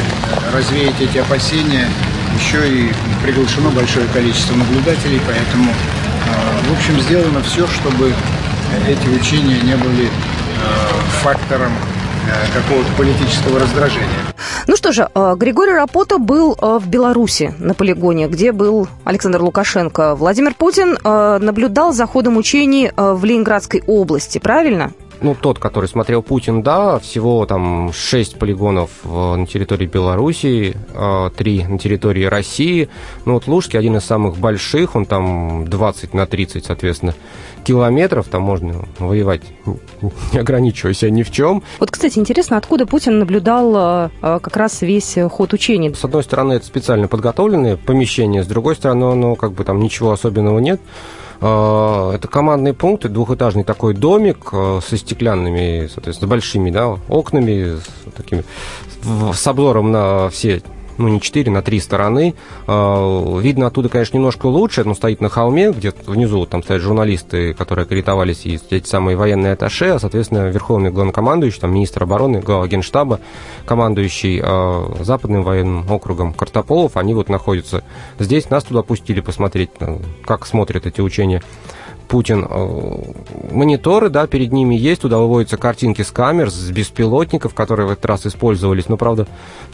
развеять 0.54 1.00
эти 1.00 1.18
опасения, 1.18 1.88
еще 2.38 2.68
и 2.70 2.92
приглашено 3.24 3.70
большое 3.70 4.08
количество 4.14 4.56
наблюдателей, 4.56 5.22
поэтому 5.26 5.72
в 6.68 6.74
общем, 6.74 7.00
сделано 7.02 7.42
все, 7.44 7.68
чтобы 7.68 8.14
эти 8.88 9.08
учения 9.08 9.60
не 9.62 9.76
были 9.76 10.06
э, 10.06 10.10
фактором 11.22 11.72
какого-то 12.54 12.90
политического 12.98 13.60
раздражения. 13.60 14.08
Ну 14.68 14.76
что 14.76 14.92
же, 14.92 15.10
э, 15.14 15.36
Григорий 15.38 15.74
Рапота 15.74 16.18
был 16.18 16.58
в 16.60 16.88
Беларуси 16.88 17.54
на 17.60 17.74
полигоне, 17.74 18.28
где 18.28 18.52
был 18.52 18.88
Александр 19.04 19.42
Лукашенко. 19.42 20.16
Владимир 20.16 20.54
Путин 20.54 20.98
наблюдал 21.04 21.94
за 21.94 22.06
ходом 22.06 22.38
учений 22.38 22.92
в 22.96 23.24
Ленинградской 23.24 23.84
области, 23.88 24.40
правильно? 24.40 24.92
Ну, 25.22 25.36
тот, 25.40 25.60
который 25.60 25.88
смотрел 25.88 26.22
Путин, 26.22 26.62
да, 26.62 27.00
всего 27.00 27.46
там 27.46 27.92
6 27.94 28.38
полигонов 28.38 28.90
на 29.04 29.46
территории 29.46 29.86
Белоруссии, 29.86 30.76
3 31.36 31.66
на 31.68 31.80
территории 31.80 32.26
России. 32.26 32.90
Ну, 33.26 33.34
вот 33.34 33.48
Лужский 33.48 33.80
один 33.80 33.98
из 33.98 34.04
самых 34.04 34.38
больших, 34.38 34.96
он 34.96 35.06
там 35.06 35.68
20 35.68 36.14
на 36.14 36.26
30, 36.26 36.66
соответственно, 36.66 37.16
километров, 37.64 38.28
там 38.28 38.44
можно 38.44 38.86
воевать, 39.00 39.42
не 40.34 40.40
ограничиваясь 40.40 41.02
ни 41.04 41.24
в 41.24 41.32
чем. 41.32 41.64
Вот, 41.80 41.92
кстати, 41.92 42.20
интересно, 42.20 42.58
откуда 42.58 42.86
Путин 42.86 43.20
наблюдал 43.20 44.12
как 44.22 44.56
раз 44.58 44.82
весь 44.82 45.18
ход 45.32 45.54
учений? 45.54 45.94
С 45.94 46.04
одной 46.04 46.24
стороны, 46.24 46.54
это 46.54 46.66
специально 46.66 47.08
подготовленное 47.08 47.78
помещение, 47.78 48.44
с 48.44 48.48
другой 48.48 48.76
стороны, 48.76 49.16
ну, 49.16 49.36
как 49.36 49.54
бы 49.54 49.64
там 49.64 49.80
ничего 49.80 50.12
особенного 50.12 50.60
нет. 50.60 50.80
А, 51.42 52.14
это 52.14 52.28
командные 52.28 52.74
пункты, 52.74 53.10
двухэтажный 53.10 53.64
такой 53.64 53.94
домик 53.94 54.50
а, 54.52 54.80
со 54.82 54.98
стеклянными, 54.98 55.88
соответственно, 55.94 56.30
большими 56.30 56.72
да, 56.72 56.98
окнами, 57.10 57.78
с, 57.78 58.14
такими, 58.16 58.44
с 59.34 59.48
обзором 59.48 59.92
на 59.92 60.30
все 60.30 60.62
ну, 60.98 61.08
не 61.08 61.22
четыре, 61.22 61.52
на 61.52 61.62
три 61.62 61.80
стороны. 61.80 62.36
А, 62.68 63.40
видно 63.40 63.68
оттуда, 63.68 63.90
конечно, 63.90 64.18
немножко 64.18 64.48
лучше, 64.48 64.84
но 64.84 64.94
стоит 64.94 65.22
на 65.22 65.30
холме, 65.30 65.72
где 65.72 65.94
внизу 66.06 66.46
там 66.46 66.64
стоят 66.64 66.82
журналисты, 66.82 67.54
которые 67.54 67.84
аккредитовались, 67.84 68.46
и 68.46 68.60
эти 68.70 68.88
самые 68.88 69.18
военные 69.18 69.54
атташе, 69.54 69.86
а, 69.86 70.00
соответственно, 70.00 70.50
верховный 70.50 70.92
главнокомандующий, 70.92 71.60
там, 71.60 71.74
министр 71.74 72.04
обороны, 72.04 72.40
глава 72.40 72.68
генштаба, 72.68 73.20
командующий 73.66 74.42
э, 74.44 75.04
западным 75.04 75.44
военным 75.44 75.90
округом 75.92 76.34
Картополов, 76.34 76.98
они 76.98 77.14
вот 77.14 77.30
находятся 77.30 77.84
здесь. 78.20 78.50
Нас 78.50 78.64
туда 78.64 78.82
пустили 78.82 79.22
посмотреть, 79.22 79.70
как 80.26 80.46
смотрят 80.46 80.86
эти 80.86 81.02
учения 81.02 81.42
Путин. 82.08 82.46
Э, 82.50 82.98
мониторы, 83.52 84.10
да, 84.10 84.28
перед 84.28 84.52
ними 84.52 84.76
есть, 84.76 85.02
туда 85.02 85.18
выводятся 85.18 85.58
картинки 85.58 86.02
с 86.02 86.12
камер, 86.12 86.50
с 86.50 86.72
беспилотников, 86.72 87.54
которые 87.54 87.88
в 87.88 87.92
этот 87.92 88.06
раз 88.06 88.26
использовались. 88.26 88.90
Но, 88.90 88.98
правда, 88.98 89.28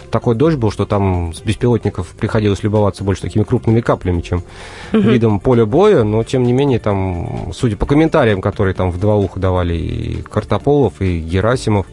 такой 0.10 0.36
дождь 0.36 0.58
был, 0.58 0.72
что 0.72 0.86
там 0.86 1.34
с 1.34 1.42
беспилотников 1.42 2.08
приходилось 2.10 2.64
любоваться 2.64 3.04
больше 3.04 3.22
такими 3.22 3.44
крупными 3.44 3.82
каплями, 3.82 4.22
чем 4.22 4.44
угу. 4.94 5.02
видом 5.02 5.40
поля 5.40 5.66
боя. 5.66 6.04
Но, 6.04 6.24
тем 6.24 6.44
не 6.44 6.54
менее, 6.54 6.80
там, 6.80 7.52
судя 7.54 7.78
по 7.78 7.86
комментариям, 7.86 8.42
которые 8.42 8.74
там 8.74 8.92
в 8.92 9.00
два 9.00 9.16
уха 9.16 9.40
давали 9.40 9.76
и 9.76 10.22
Картополов, 10.22 11.02
и 11.02 11.20
Герасимов, 11.20 11.86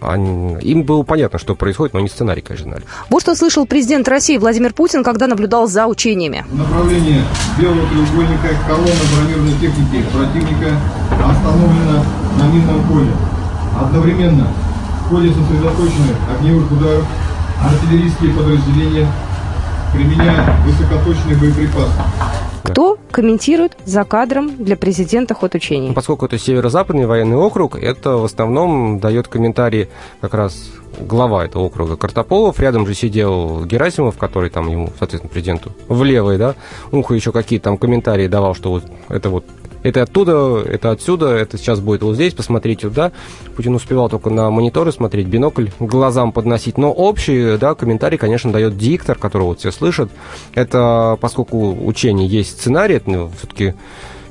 они, 0.00 0.56
им 0.60 0.82
было 0.82 1.02
понятно, 1.02 1.38
что 1.38 1.54
происходит, 1.54 1.94
но 1.94 2.00
не 2.00 2.08
сценарий, 2.08 2.42
конечно, 2.42 2.70
знали. 2.70 2.84
Вот 3.10 3.22
что 3.22 3.34
слышал 3.34 3.66
президент 3.66 4.08
России 4.08 4.38
Владимир 4.38 4.72
Путин, 4.72 5.02
когда 5.04 5.26
наблюдал 5.26 5.66
за 5.66 5.86
учениями. 5.86 6.44
В 6.48 6.58
направлении 6.58 7.22
белого 7.58 7.86
треугольника 7.88 8.48
колонна 8.66 8.92
бронированной 9.14 9.58
техники 9.60 10.04
противника 10.12 10.72
остановлена 11.24 12.04
на 12.38 12.52
минном 12.52 12.86
поле. 12.88 13.10
Одновременно 13.80 14.48
в 15.04 15.08
ходе 15.08 15.28
сосредоточенных 15.28 16.16
огневых 16.34 16.70
ударов 16.72 17.04
артиллерийские 17.62 18.32
подразделения 18.32 19.08
применяют 19.92 20.46
высокоточные 20.64 21.36
боеприпасы. 21.36 22.02
Кто 22.66 22.98
комментирует 23.12 23.76
за 23.84 24.02
кадром 24.04 24.56
для 24.56 24.76
президента 24.76 25.34
ход 25.34 25.54
учений? 25.54 25.92
Поскольку 25.92 26.26
это 26.26 26.36
северо-западный 26.36 27.06
военный 27.06 27.36
округ, 27.36 27.76
это 27.76 28.16
в 28.16 28.24
основном 28.24 28.98
дает 28.98 29.28
комментарии 29.28 29.88
как 30.20 30.34
раз 30.34 30.70
глава 30.98 31.44
этого 31.44 31.62
округа 31.62 31.96
Картополов. 31.96 32.58
Рядом 32.58 32.86
же 32.86 32.94
сидел 32.94 33.64
Герасимов, 33.64 34.18
который 34.18 34.50
там 34.50 34.68
ему, 34.68 34.90
соответственно, 34.98 35.32
президенту 35.32 35.72
в 35.88 36.02
левой, 36.02 36.38
да, 36.38 36.54
ухо 36.90 37.14
еще 37.14 37.30
какие-то 37.30 37.66
там 37.66 37.78
комментарии 37.78 38.26
давал, 38.26 38.54
что 38.54 38.70
вот 38.70 38.84
это 39.08 39.30
вот 39.30 39.44
это 39.86 40.02
оттуда, 40.02 40.62
это 40.68 40.90
отсюда, 40.90 41.28
это 41.28 41.56
сейчас 41.58 41.78
будет 41.78 42.02
вот 42.02 42.16
здесь, 42.16 42.34
посмотреть 42.34 42.80
туда. 42.80 43.12
Путин 43.54 43.72
успевал 43.76 44.08
только 44.08 44.30
на 44.30 44.50
мониторы 44.50 44.90
смотреть, 44.90 45.28
бинокль 45.28 45.68
глазам 45.78 46.32
подносить. 46.32 46.76
Но 46.76 46.92
общий, 46.92 47.56
да, 47.56 47.76
комментарий, 47.76 48.18
конечно, 48.18 48.50
дает 48.50 48.76
диктор, 48.76 49.16
которого 49.16 49.48
вот 49.48 49.60
все 49.60 49.70
слышат. 49.70 50.10
Это, 50.54 51.16
поскольку 51.20 51.72
учение 51.86 52.26
есть 52.26 52.58
сценарий, 52.58 52.96
это 52.96 53.08
ну, 53.08 53.30
все-таки 53.38 53.74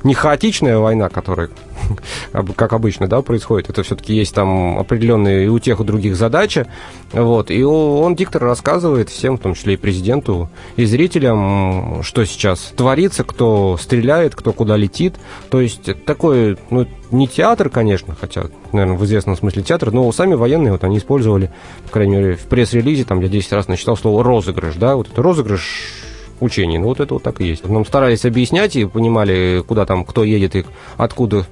не 0.04 0.12
хаотичная 0.12 0.76
война, 0.76 1.08
которая, 1.08 1.48
как 2.56 2.72
обычно, 2.72 3.08
да, 3.08 3.22
происходит. 3.22 3.70
Это 3.70 3.82
все-таки 3.82 4.14
есть 4.14 4.34
там 4.34 4.78
определенные 4.78 5.46
и 5.46 5.48
у 5.48 5.58
тех, 5.58 5.78
и 5.78 5.82
у 5.82 5.84
других 5.84 6.16
задачи. 6.16 6.66
Вот. 7.12 7.50
И 7.50 7.62
он, 7.62 8.14
диктор, 8.14 8.42
рассказывает 8.42 9.08
всем, 9.08 9.36
в 9.36 9.40
том 9.40 9.54
числе 9.54 9.74
и 9.74 9.76
президенту, 9.76 10.50
и 10.76 10.84
зрителям, 10.84 12.02
что 12.02 12.24
сейчас 12.24 12.72
творится, 12.76 13.24
кто 13.24 13.76
стреляет, 13.80 14.34
кто 14.34 14.52
куда 14.52 14.76
летит. 14.76 15.14
То 15.50 15.60
есть 15.60 16.04
такой, 16.04 16.58
ну, 16.70 16.86
не 17.10 17.28
театр, 17.28 17.70
конечно, 17.70 18.16
хотя, 18.18 18.46
наверное, 18.72 18.96
в 18.96 19.04
известном 19.04 19.36
смысле 19.36 19.62
театр, 19.62 19.92
но 19.92 20.10
сами 20.12 20.34
военные, 20.34 20.72
вот 20.72 20.84
они 20.84 20.98
использовали, 20.98 21.50
по 21.84 21.90
крайней 21.90 22.16
мере, 22.16 22.36
в 22.36 22.42
пресс-релизе, 22.42 23.04
там 23.04 23.20
я 23.20 23.28
10 23.28 23.52
раз 23.52 23.68
начитал 23.68 23.96
слово 23.96 24.24
розыгрыш, 24.24 24.74
да, 24.76 24.96
вот 24.96 25.08
это 25.08 25.22
розыгрыш 25.22 25.92
учений. 26.40 26.78
Ну, 26.78 26.86
вот 26.86 27.00
это 27.00 27.14
вот 27.14 27.22
так 27.22 27.40
и 27.40 27.46
есть. 27.46 27.66
Нам 27.68 27.84
старались 27.84 28.24
объяснять 28.24 28.76
и 28.76 28.84
понимали, 28.84 29.62
куда 29.66 29.86
там 29.86 30.04
кто 30.04 30.24
едет 30.24 30.56
и 30.56 30.64
откуда 30.96 31.46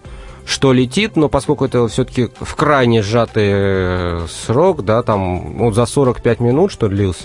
что 0.47 0.73
летит, 0.73 1.17
но 1.17 1.29
поскольку 1.29 1.65
это 1.65 1.89
все-таки 1.89 2.29
в 2.39 2.55
крайне 2.55 3.03
сжатый 3.03 3.45
э, 3.47 4.27
срок, 4.29 4.85
да, 4.85 5.03
там 5.03 5.57
вот 5.59 5.75
за 5.75 5.87
45 5.87 6.41
минут, 6.41 6.71
что 6.71 6.89
длился, 6.89 7.25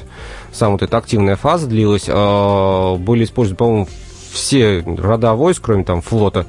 сам 0.52 0.74
вот 0.74 0.82
эта 0.82 0.98
активная 0.98 1.36
фаза 1.36 1.68
длилась, 1.68 2.06
э, 2.08 2.96
были 2.98 3.26
использованы, 3.26 3.58
по-моему, 3.58 3.88
все 4.32 4.84
рода 4.86 5.34
войск, 5.34 5.64
кроме 5.64 5.84
там 5.84 6.02
флота, 6.02 6.46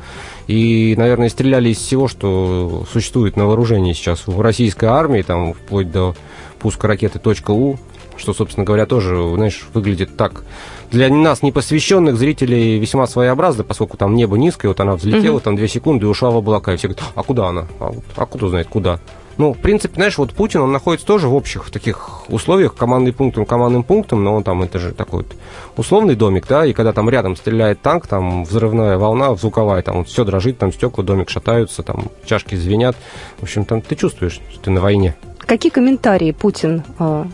и, 0.46 0.94
наверное, 0.96 1.28
стреляли 1.28 1.70
из 1.70 1.78
всего, 1.78 2.08
что 2.08 2.84
существует 2.92 3.36
на 3.36 3.46
вооружении 3.46 3.92
сейчас 3.92 4.26
в 4.26 4.40
российской 4.40 4.86
армии, 4.86 5.22
там, 5.22 5.54
вплоть 5.54 5.90
до 5.90 6.14
пуска 6.58 6.88
ракеты 6.88 7.20
.у, 7.48 7.76
что, 8.20 8.34
собственно 8.34 8.64
говоря, 8.64 8.86
тоже, 8.86 9.16
знаешь, 9.34 9.66
выглядит 9.74 10.16
так 10.16 10.44
для 10.90 11.08
нас 11.08 11.42
непосвященных 11.42 12.16
зрителей 12.16 12.78
весьма 12.78 13.06
своеобразно, 13.06 13.64
поскольку 13.64 13.96
там 13.96 14.14
небо 14.14 14.36
низкое, 14.36 14.68
вот 14.68 14.80
она 14.80 14.94
взлетела, 14.96 15.36
угу. 15.36 15.44
там 15.44 15.56
две 15.56 15.68
секунды 15.68 16.06
и 16.06 16.08
ушла 16.08 16.30
в 16.30 16.36
облака, 16.36 16.72
и 16.72 16.76
все 16.76 16.88
говорят, 16.88 17.04
а 17.14 17.22
куда 17.22 17.48
она? 17.48 17.66
А, 17.78 17.92
а 18.16 18.26
кто 18.26 18.48
знает, 18.48 18.68
куда? 18.68 19.00
Ну, 19.38 19.54
в 19.54 19.58
принципе, 19.58 19.94
знаешь, 19.94 20.18
вот 20.18 20.34
Путин, 20.34 20.60
он 20.60 20.72
находится 20.72 21.06
тоже 21.06 21.26
в 21.26 21.34
общих 21.34 21.70
таких 21.70 22.28
условиях, 22.28 22.74
командный 22.74 23.14
пунктом, 23.14 23.46
командным 23.46 23.84
пунктом, 23.84 24.22
но 24.22 24.34
он 24.34 24.42
там, 24.42 24.62
это 24.62 24.78
же 24.78 24.92
такой 24.92 25.22
вот 25.22 25.34
условный 25.78 26.14
домик, 26.14 26.46
да, 26.46 26.66
и 26.66 26.74
когда 26.74 26.92
там 26.92 27.08
рядом 27.08 27.36
стреляет 27.36 27.80
танк, 27.80 28.06
там 28.06 28.44
взрывная 28.44 28.98
волна 28.98 29.34
звуковая, 29.36 29.80
там 29.80 29.98
вот 29.98 30.08
все 30.08 30.24
дрожит, 30.24 30.58
там 30.58 30.72
стекла, 30.72 31.04
домик 31.04 31.30
шатаются, 31.30 31.82
там 31.82 32.08
чашки 32.26 32.54
звенят. 32.54 32.96
В 33.38 33.44
общем, 33.44 33.64
там 33.64 33.80
ты 33.80 33.96
чувствуешь, 33.96 34.40
что 34.50 34.60
ты 34.60 34.70
на 34.70 34.82
войне. 34.82 35.16
Какие 35.38 35.72
комментарии 35.72 36.32
Путин 36.32 36.84
э, 36.98 37.24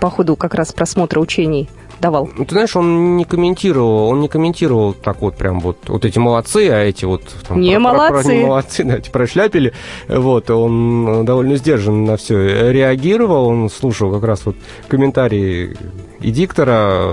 по 0.00 0.10
ходу 0.10 0.36
как 0.36 0.54
раз 0.54 0.72
просмотра 0.72 1.20
учений 1.20 1.68
давал? 2.00 2.28
Ну, 2.36 2.44
ты 2.44 2.52
знаешь, 2.52 2.74
он 2.74 3.16
не 3.16 3.24
комментировал, 3.24 4.08
он 4.08 4.20
не 4.20 4.28
комментировал 4.28 4.94
так 4.94 5.20
вот 5.20 5.36
прям 5.36 5.60
вот, 5.60 5.76
вот 5.88 6.04
эти 6.04 6.18
молодцы, 6.18 6.68
а 6.70 6.78
эти 6.82 7.04
вот... 7.04 7.22
Там, 7.46 7.60
не 7.60 7.72
про, 7.72 7.80
молодцы. 7.80 8.12
Про, 8.12 8.22
про, 8.22 8.32
не 8.32 8.44
молодцы, 8.44 8.84
да, 8.84 8.96
эти 8.96 9.10
прошляпили. 9.10 9.72
Вот, 10.08 10.50
он 10.50 11.24
довольно 11.24 11.56
сдержанно 11.56 12.12
на 12.12 12.16
все 12.16 12.72
реагировал, 12.72 13.46
он 13.46 13.70
слушал 13.70 14.12
как 14.12 14.24
раз 14.24 14.46
вот 14.46 14.56
комментарии 14.88 15.76
и 16.20 16.30
диктора 16.30 17.12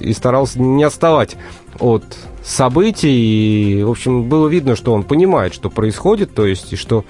и 0.00 0.12
старался 0.12 0.60
не 0.60 0.84
отставать 0.84 1.36
от 1.78 2.04
событий. 2.42 3.78
И, 3.78 3.82
в 3.82 3.90
общем, 3.90 4.24
было 4.24 4.48
видно, 4.48 4.76
что 4.76 4.92
он 4.92 5.02
понимает, 5.02 5.54
что 5.54 5.70
происходит, 5.70 6.34
то 6.34 6.46
есть, 6.46 6.72
и 6.72 6.76
что 6.76 7.04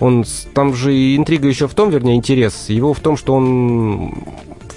он... 0.00 0.24
Там 0.54 0.74
же 0.74 1.16
интрига 1.16 1.48
еще 1.48 1.68
в 1.68 1.74
том, 1.74 1.90
вернее, 1.90 2.16
интерес 2.16 2.68
его 2.68 2.94
в 2.94 3.00
том, 3.00 3.16
что 3.16 3.34
он 3.34 4.14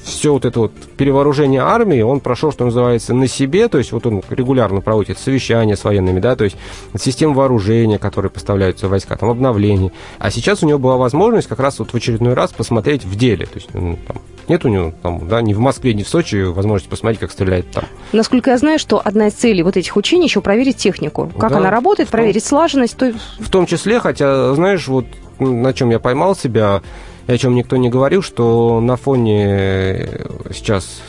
все 0.04 0.34
вот 0.34 0.46
это 0.46 0.60
вот 0.60 0.72
перевооружение 0.98 1.62
армии 1.62 2.02
он 2.02 2.20
прошел, 2.20 2.52
что 2.52 2.66
называется, 2.66 3.14
на 3.14 3.28
себе, 3.28 3.68
то 3.68 3.78
есть 3.78 3.92
вот 3.92 4.06
он 4.06 4.22
регулярно 4.30 4.82
проводит 4.82 5.20
совещания 5.20 5.76
с 5.76 5.84
военными, 5.84 6.20
да, 6.20 6.36
то 6.36 6.44
есть 6.44 6.58
систем 6.98 7.34
вооружения, 7.34 7.98
которые 7.98 8.32
поставляются 8.32 8.88
в 8.88 8.92
войска, 8.92 9.16
там 9.16 9.30
обновление. 9.30 9.92
А 10.20 10.32
сейчас 10.32 10.64
у 10.64 10.68
него 10.68 10.80
была 10.80 10.98
возможность 10.98 11.48
как 11.48 11.60
раз 11.60 11.80
вот 11.80 11.92
в 11.92 11.96
очередной 11.96 12.34
раз 12.34 12.52
посмотреть 12.52 13.06
в 13.06 13.16
деле, 13.16 13.46
то 13.46 13.56
есть 13.56 13.70
ну, 13.74 13.98
там, 14.08 14.18
нет 14.48 14.66
у 14.66 14.70
него 14.70 14.94
там, 15.02 15.28
да, 15.28 15.42
ни 15.42 15.54
в 15.54 15.60
Москве, 15.60 15.94
ни 15.94 16.04
в 16.04 16.10
Сочи 16.10 16.44
возможности 16.44 16.90
посмотреть, 16.90 17.20
как 17.20 17.32
стреляет 17.32 17.70
там. 17.72 17.86
Насколько 18.12 18.52
я 18.52 18.58
знаю, 18.58 18.80
что 18.80 19.02
одна 19.04 19.28
из 19.28 19.34
целей 19.34 19.64
вот 19.64 19.78
этих 19.78 19.96
учений 19.96 20.26
еще 20.26 20.42
проверить 20.42 20.78
технику, 20.78 21.32
как 21.38 21.52
да, 21.52 21.58
она 21.58 21.70
работает, 21.70 22.10
том, 22.10 22.20
проверить 22.20 22.44
слаженность. 22.44 22.98
То... 22.98 23.14
В 23.40 23.50
том 23.50 23.66
числе, 23.66 24.00
хотя, 24.00 24.54
знаешь, 24.56 24.88
вот 24.88 25.06
на 25.40 25.74
чем 25.74 25.90
я 25.90 26.00
поймал 26.00 26.36
себя, 26.36 26.82
и 27.28 27.32
о 27.32 27.38
чем 27.38 27.56
никто 27.56 27.78
не 27.78 27.90
говорил, 27.90 28.22
что 28.22 28.80
на 28.82 28.96
фоне 28.96 29.46
э, 29.48 30.26
сейчас 30.54 31.02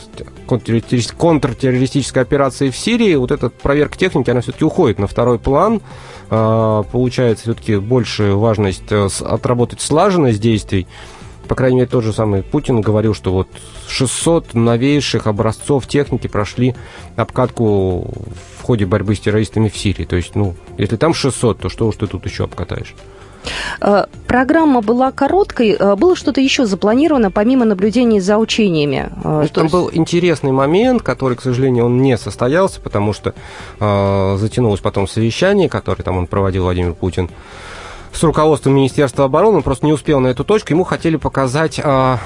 контртеррористической 0.47 2.23
операции 2.23 2.71
в 2.71 2.77
Сирии 2.77 3.15
вот 3.15 3.31
эта 3.31 3.49
проверка 3.49 3.97
техники, 3.97 4.31
она 4.31 4.41
все-таки 4.41 4.65
уходит 4.65 4.99
на 4.99 5.07
второй 5.07 5.39
план. 5.39 5.81
А, 6.31 6.83
получается 6.85 7.45
все-таки 7.45 7.77
больше 7.77 8.33
важность 8.33 8.91
э, 8.91 9.09
отработать 9.21 9.81
слаженность 9.81 10.41
действий. 10.41 10.87
По 11.49 11.55
крайней 11.55 11.77
мере, 11.77 11.89
тот 11.89 12.05
же 12.05 12.13
самый 12.13 12.43
Путин 12.43 12.81
говорил, 12.81 13.15
что 13.15 13.33
вот 13.33 13.49
600 13.89 14.55
новейших 14.55 15.27
образцов 15.27 15.87
техники 15.87 16.29
прошли 16.29 16.75
обкатку 17.17 18.11
в 18.59 18.63
ходе 18.63 18.87
борьбы 18.87 19.15
с 19.15 19.21
террористами 19.21 19.69
в 19.69 19.77
Сирии. 19.77 20.05
То 20.05 20.17
есть, 20.17 20.35
ну, 20.35 20.55
если 20.79 20.97
там 20.97 21.13
600, 21.13 21.59
то 21.59 21.69
что 21.69 21.89
уж 21.89 21.97
ты 21.97 22.07
тут 22.07 22.25
еще 22.25 22.45
обкатаешь? 22.45 22.95
Э, 23.81 24.05
программа 24.27 24.81
была 24.81 25.11
короткой. 25.13 25.77
Э, 25.79 25.97
было 25.97 26.17
что-то 26.17 26.41
еще 26.41 26.67
запланировано, 26.67 27.31
помимо 27.31 27.65
наблюдений 27.65 28.21
за 28.21 28.39
учениями? 28.39 29.11
Э, 29.25 29.47
там 29.53 29.69
был 29.69 29.91
интересный 29.93 30.53
момент, 30.53 31.03
который, 31.03 31.37
к 31.37 31.43
сожалению, 31.43 31.87
он 31.87 32.03
не 32.03 32.17
состоялся, 32.17 32.81
потому 32.81 33.13
что 33.13 33.35
э, 33.81 34.37
затянулось 34.39 34.81
потом 34.81 35.09
совещание, 35.09 35.69
которое 35.69 36.03
там 36.03 36.19
он 36.19 36.27
проводил, 36.27 36.65
Владимир 36.65 36.95
Путин, 36.95 37.31
с 38.13 38.23
руководством 38.23 38.75
Министерства 38.75 39.25
обороны. 39.25 39.59
Он 39.59 39.63
просто 39.63 39.87
не 39.87 39.93
успел 39.93 40.21
на 40.21 40.29
эту 40.29 40.45
точку. 40.45 40.73
Ему 40.73 40.85
хотели 40.85 41.17
показать... 41.17 41.81
Э, 41.83 42.17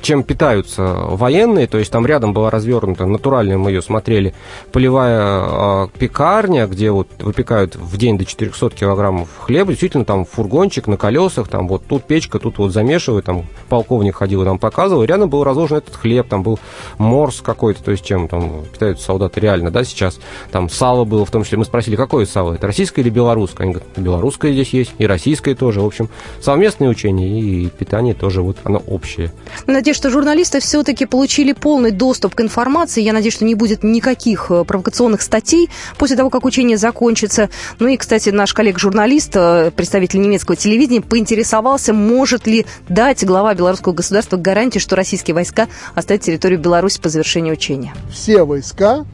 чем 0.00 0.22
питаются 0.22 0.82
военные, 0.82 1.66
то 1.66 1.78
есть 1.78 1.90
там 1.90 2.06
рядом 2.06 2.32
была 2.32 2.50
развернута, 2.50 3.06
натурально 3.06 3.58
мы 3.58 3.70
ее 3.70 3.82
смотрели, 3.82 4.34
полевая 4.72 5.86
э, 5.86 5.88
пекарня, 5.98 6.66
где 6.66 6.90
вот 6.90 7.08
выпекают 7.18 7.76
в 7.76 7.96
день 7.96 8.18
до 8.18 8.24
400 8.24 8.70
килограммов 8.70 9.28
хлеба, 9.38 9.70
действительно 9.70 10.04
там 10.04 10.24
фургончик 10.24 10.86
на 10.86 10.96
колесах, 10.96 11.48
там 11.48 11.68
вот 11.68 11.84
тут 11.86 12.04
печка, 12.04 12.38
тут 12.38 12.58
вот 12.58 12.72
замешивают, 12.72 13.26
там 13.26 13.46
полковник 13.68 14.16
ходил 14.16 14.42
и 14.42 14.44
там 14.44 14.58
показывал, 14.58 15.04
рядом 15.04 15.30
был 15.30 15.44
разложен 15.44 15.78
этот 15.78 15.96
хлеб, 15.96 16.28
там 16.28 16.42
был 16.42 16.58
морс 16.98 17.40
какой-то, 17.40 17.82
то 17.82 17.90
есть 17.90 18.04
чем 18.04 18.28
там 18.28 18.64
питаются 18.72 19.04
солдаты 19.04 19.40
реально, 19.40 19.70
да, 19.70 19.84
сейчас, 19.84 20.20
там 20.50 20.68
сало 20.68 21.04
было 21.04 21.24
в 21.24 21.30
том 21.30 21.44
числе, 21.44 21.58
мы 21.58 21.64
спросили, 21.64 21.96
какое 21.96 22.26
сало, 22.26 22.54
это 22.54 22.66
российское 22.66 23.02
или 23.02 23.10
белорусское? 23.10 23.64
Они 23.64 23.72
говорят, 23.72 23.90
белорусское 23.96 24.52
здесь 24.52 24.70
есть, 24.70 24.94
и 24.98 25.06
российское 25.06 25.54
тоже, 25.54 25.80
в 25.80 25.86
общем, 25.86 26.08
совместные 26.40 26.90
учения 26.90 27.40
и 27.40 27.66
питание 27.68 28.14
тоже 28.14 28.42
вот 28.42 28.58
оно 28.64 28.82
общее. 28.86 29.32
Надеюсь, 29.66 29.87
надеюсь, 29.88 29.96
что 29.96 30.10
журналисты 30.10 30.60
все-таки 30.60 31.06
получили 31.06 31.54
полный 31.54 31.92
доступ 31.92 32.34
к 32.34 32.42
информации. 32.42 33.00
Я 33.00 33.14
надеюсь, 33.14 33.32
что 33.32 33.46
не 33.46 33.54
будет 33.54 33.82
никаких 33.82 34.50
э, 34.50 34.64
провокационных 34.64 35.22
статей 35.22 35.70
после 35.96 36.14
того, 36.14 36.28
как 36.28 36.44
учение 36.44 36.76
закончится. 36.76 37.48
Ну 37.78 37.88
и, 37.88 37.96
кстати, 37.96 38.28
наш 38.28 38.52
коллег-журналист, 38.52 39.32
э, 39.36 39.70
представитель 39.74 40.20
немецкого 40.20 40.56
телевидения, 40.56 41.00
поинтересовался, 41.00 41.94
может 41.94 42.46
ли 42.46 42.66
дать 42.90 43.24
глава 43.24 43.54
белорусского 43.54 43.94
государства 43.94 44.36
гарантию, 44.36 44.82
что 44.82 44.94
российские 44.94 45.34
войска 45.34 45.68
оставят 45.94 46.20
территорию 46.20 46.60
Беларуси 46.60 47.00
по 47.00 47.08
завершении 47.08 47.50
учения. 47.50 47.94
Все 48.12 48.44
войска 48.44 49.06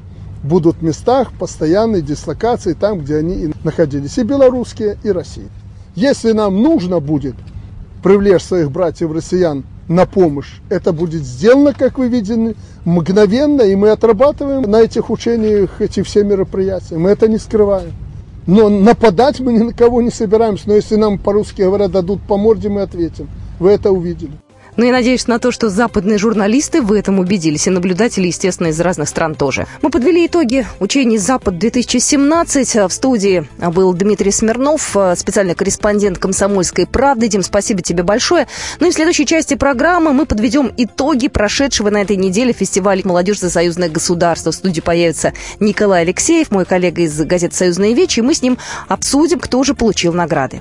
будут 0.43 0.79
в 0.79 0.83
местах 0.83 1.31
постоянной 1.39 2.03
дислокации, 2.03 2.73
там, 2.73 2.99
где 2.99 3.19
они 3.19 3.45
и 3.45 3.53
находились, 3.63 4.19
и 4.19 4.25
белорусские, 4.25 4.99
и 5.05 5.13
Россия. 5.13 5.51
Если 5.95 6.33
нам 6.33 6.61
нужно 6.61 6.99
будет 6.99 7.37
привлечь 8.03 8.43
своих 8.43 8.73
братьев-россиян 8.73 9.65
на 9.89 10.07
помощь. 10.07 10.61
Это 10.69 10.93
будет 10.93 11.25
сделано, 11.25 11.75
как 11.75 11.99
вы 11.99 12.09
видели, 12.09 12.57
мгновенно, 12.85 13.63
и 13.63 13.75
мы 13.77 13.91
отрабатываем 13.91 14.63
на 14.63 14.81
этих 14.81 15.11
учениях 15.11 15.81
эти 15.81 16.03
все 16.03 16.25
мероприятия. 16.25 16.97
Мы 16.97 17.11
это 17.11 17.29
не 17.29 17.39
скрываем. 17.39 17.93
Но 18.47 18.69
нападать 18.69 19.41
мы 19.41 19.53
ни 19.55 19.63
на 19.63 19.73
кого 19.73 20.03
не 20.03 20.11
собираемся. 20.11 20.69
Но 20.69 20.75
если 20.75 20.97
нам 20.97 21.19
по-русски 21.19 21.63
говорят, 21.63 21.93
дадут 21.93 22.21
по 22.23 22.37
морде, 22.37 22.69
мы 22.69 22.83
ответим. 22.83 23.29
Вы 23.59 23.71
это 23.71 23.91
увидели. 23.91 24.33
Ну 24.77 24.85
и 24.85 24.91
надеюсь 24.91 25.27
на 25.27 25.39
то, 25.39 25.53
что 25.53 25.69
западные 25.69 26.19
журналисты 26.19 26.83
в 26.83 26.93
этом 26.93 27.19
убедились, 27.19 27.67
и 27.67 27.71
наблюдатели, 27.71 28.27
естественно, 28.27 28.69
из 28.69 28.81
разных 28.81 29.09
стран 29.09 29.35
тоже. 29.35 29.67
Мы 29.83 29.91
подвели 29.91 30.27
итоги 30.27 30.67
учений 30.81 31.19
«Запад-2017». 31.19 32.89
В 32.89 32.93
студии 32.93 33.47
был 33.59 33.93
Дмитрий 33.95 34.31
Смирнов, 34.31 34.97
специальный 35.17 35.55
корреспондент 35.55 36.19
«Комсомольской 36.19 36.87
правды». 36.87 37.29
Дим, 37.29 37.43
спасибо 37.43 37.83
тебе 37.83 38.03
большое. 38.03 38.49
Ну 38.81 38.89
и 38.89 38.91
в 38.91 38.95
следующей 38.95 39.27
части 39.27 39.55
программы 39.55 40.13
мы 40.13 40.27
подведем 40.27 40.73
итоги 40.77 41.29
прошедшего 41.29 41.91
на 41.91 42.03
этой 42.03 42.17
неделе 42.17 42.53
фестиваля 42.53 43.03
«Молодежь 43.05 43.41
за 43.41 43.51
союзное 43.51 43.89
государство». 43.89 44.51
В 44.51 44.55
студии 44.55 44.81
появится 44.81 45.33
Николай 45.61 46.03
Алексеев, 46.03 46.51
мой 46.51 46.65
коллега 46.65 47.03
из 47.03 47.17
газеты 47.21 47.55
«Союзные 47.55 47.95
вечи», 47.95 48.21
и 48.21 48.23
мы 48.23 48.35
с 48.35 48.43
ним 48.43 48.59
обсудим, 48.89 49.39
кто 49.39 49.63
же 49.63 49.75
получил 49.75 50.13
награды. 50.13 50.61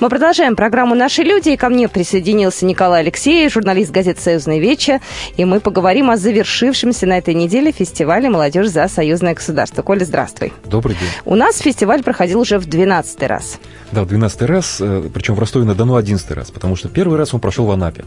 Мы 0.00 0.08
продолжаем 0.08 0.56
программу 0.56 0.96
«Наши 0.96 1.22
люди». 1.22 1.50
И 1.50 1.56
ко 1.56 1.68
мне 1.68 1.88
присоединился 1.88 2.66
Николай 2.66 3.02
Алексеев, 3.02 3.52
журналист 3.52 3.92
газеты 3.92 4.20
«Союзная 4.20 4.58
веча». 4.58 5.00
И 5.36 5.44
мы 5.44 5.60
поговорим 5.60 6.10
о 6.10 6.16
завершившемся 6.16 7.06
на 7.06 7.18
этой 7.18 7.32
неделе 7.32 7.70
фестивале 7.70 8.28
«Молодежь 8.28 8.68
за 8.68 8.88
союзное 8.88 9.34
государство». 9.34 9.82
Коля, 9.82 10.04
здравствуй. 10.04 10.52
Добрый 10.64 10.96
день. 10.96 11.08
У 11.24 11.36
нас 11.36 11.58
фестиваль 11.58 12.02
проходил 12.02 12.40
уже 12.40 12.58
в 12.58 12.66
12 12.66 13.22
раз. 13.22 13.60
Да, 13.92 14.02
в 14.02 14.08
12 14.08 14.42
раз, 14.42 14.78
э, 14.80 15.08
причем 15.14 15.36
в 15.36 15.38
Ростове-на-Дону 15.38 15.94
11 15.94 16.30
раз, 16.32 16.50
потому 16.50 16.74
что 16.74 16.88
первый 16.88 17.16
раз 17.16 17.32
он 17.32 17.40
прошел 17.40 17.64
в 17.66 17.70
Анапе. 17.70 18.04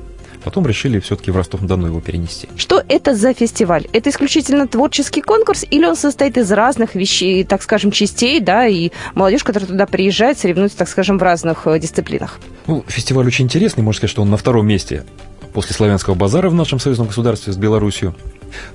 Потом 0.48 0.66
решили 0.66 1.02
все-таки 1.02 1.30
в 1.30 1.36
Ростов-на-Дону 1.36 1.88
его 1.88 2.00
перенести. 2.00 2.48
Что 2.56 2.82
это 2.88 3.14
за 3.14 3.34
фестиваль? 3.34 3.86
Это 3.92 4.10
исключительно 4.10 4.66
творческий 4.66 5.20
конкурс 5.20 5.66
или 5.70 5.86
он 5.86 5.98
состоит 5.98 6.38
из 6.38 6.50
разных 6.54 6.96
вещей, 6.96 7.44
так 7.44 7.62
скажем, 7.62 7.92
частей, 7.92 8.40
да, 8.40 8.66
и 8.66 8.92
молодежь, 9.14 9.44
которая 9.44 9.68
туда 9.68 9.86
приезжает, 9.86 10.40
соревнуется, 10.40 10.78
так 10.78 10.88
скажем, 10.88 11.18
в 11.18 11.22
разных 11.22 11.68
э, 11.68 11.78
дисциплинах? 11.80 12.40
Ну, 12.66 12.86
фестиваль 12.88 13.28
очень 13.28 13.44
интересный, 13.44 13.84
можно 13.84 13.98
сказать, 13.98 14.12
что 14.12 14.22
он 14.22 14.30
на 14.30 14.38
втором 14.38 14.66
месте 14.66 15.04
после 15.52 15.76
славянского 15.76 16.16
базара 16.16 16.50
в 16.50 16.54
нашем 16.54 16.80
союзном 16.80 17.08
государстве 17.08 17.52
с 17.52 17.58
Беларусью. 17.58 18.16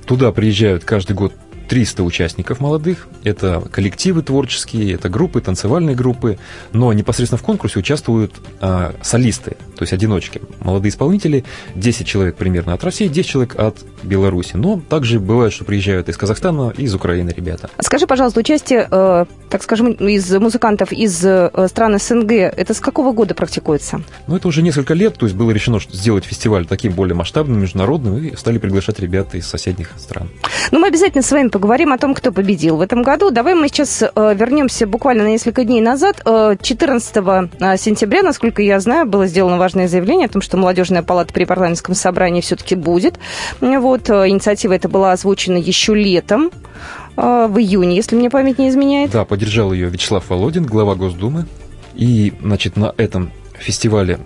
Туда 0.05 0.31
приезжают 0.31 0.83
каждый 0.83 1.13
год 1.13 1.33
300 1.73 2.03
участников 2.03 2.59
молодых. 2.59 3.07
Это 3.23 3.61
коллективы 3.71 4.21
творческие, 4.21 4.93
это 4.93 5.09
группы, 5.09 5.41
танцевальные 5.41 5.95
группы. 5.95 6.37
Но 6.71 6.93
непосредственно 6.93 7.39
в 7.39 7.43
конкурсе 7.43 7.79
участвуют 7.79 8.33
а, 8.61 8.93
солисты, 9.01 9.57
то 9.83 9.85
есть 9.85 9.93
одиночки. 9.93 10.41
Молодые 10.61 10.91
исполнители, 10.91 11.43
10 11.75 12.07
человек 12.07 12.37
примерно 12.37 12.73
от 12.73 12.81
России, 12.85 13.09
10 13.09 13.29
человек 13.29 13.59
от 13.59 13.79
Беларуси. 14.01 14.51
Но 14.55 14.79
также 14.79 15.19
бывает, 15.19 15.51
что 15.51 15.65
приезжают 15.65 16.07
из 16.07 16.15
Казахстана 16.15 16.73
из 16.77 16.95
Украины 16.95 17.33
ребята. 17.35 17.69
Скажи, 17.81 18.07
пожалуйста, 18.07 18.39
участие, 18.39 18.87
э, 18.89 19.25
так 19.49 19.61
скажем, 19.61 19.91
из 19.91 20.31
музыкантов 20.31 20.93
из 20.93 21.21
э, 21.25 21.49
стран 21.67 21.99
СНГ, 21.99 22.31
это 22.31 22.73
с 22.73 22.79
какого 22.79 23.11
года 23.11 23.35
практикуется? 23.35 24.01
Ну, 24.27 24.37
это 24.37 24.47
уже 24.47 24.61
несколько 24.61 24.93
лет, 24.93 25.15
то 25.15 25.25
есть 25.25 25.35
было 25.35 25.51
решено 25.51 25.79
сделать 25.91 26.23
фестиваль 26.23 26.65
таким 26.65 26.93
более 26.93 27.15
масштабным, 27.15 27.59
международным, 27.59 28.17
и 28.19 28.37
стали 28.37 28.59
приглашать 28.59 29.01
ребят 29.01 29.35
из 29.35 29.47
соседних 29.47 29.91
стран. 29.97 30.29
Ну, 30.71 30.79
мы 30.79 30.87
обязательно 30.87 31.23
с 31.23 31.31
вами 31.31 31.49
поговорим 31.49 31.91
о 31.91 31.97
том, 31.97 32.13
кто 32.13 32.31
победил 32.31 32.77
в 32.77 32.81
этом 32.81 33.03
году. 33.03 33.31
Давай 33.31 33.53
мы 33.53 33.67
сейчас 33.67 34.01
э, 34.01 34.07
вернемся 34.15 34.87
буквально 34.87 35.23
на 35.23 35.29
несколько 35.29 35.65
дней 35.65 35.81
назад. 35.81 36.21
Э, 36.25 36.55
14 36.61 37.15
э, 37.17 37.77
сентября, 37.77 38.23
насколько 38.23 38.61
я 38.61 38.79
знаю, 38.79 39.05
было 39.05 39.27
сделано 39.27 39.57
важное 39.57 39.72
заявление 39.87 40.25
о 40.25 40.29
том, 40.29 40.41
что 40.41 40.57
молодежная 40.57 41.03
палата 41.03 41.33
при 41.33 41.45
парламентском 41.45 41.95
собрании 41.95 42.41
все-таки 42.41 42.75
будет. 42.75 43.19
Вот, 43.61 44.09
э, 44.09 44.29
инициатива 44.29 44.73
эта 44.73 44.89
была 44.89 45.11
озвучена 45.11 45.57
еще 45.57 45.95
летом 45.95 46.51
э, 47.17 47.47
в 47.49 47.57
июне, 47.57 47.95
если 47.95 48.15
мне 48.15 48.29
память 48.29 48.59
не 48.59 48.69
изменяет. 48.69 49.11
Да, 49.11 49.25
поддержал 49.25 49.73
ее 49.73 49.89
Вячеслав 49.89 50.29
Володин, 50.29 50.65
глава 50.65 50.95
Госдумы. 50.95 51.45
И, 51.95 52.33
значит, 52.41 52.75
на 52.75 52.93
этом 52.97 53.31
фестивале 53.59 54.19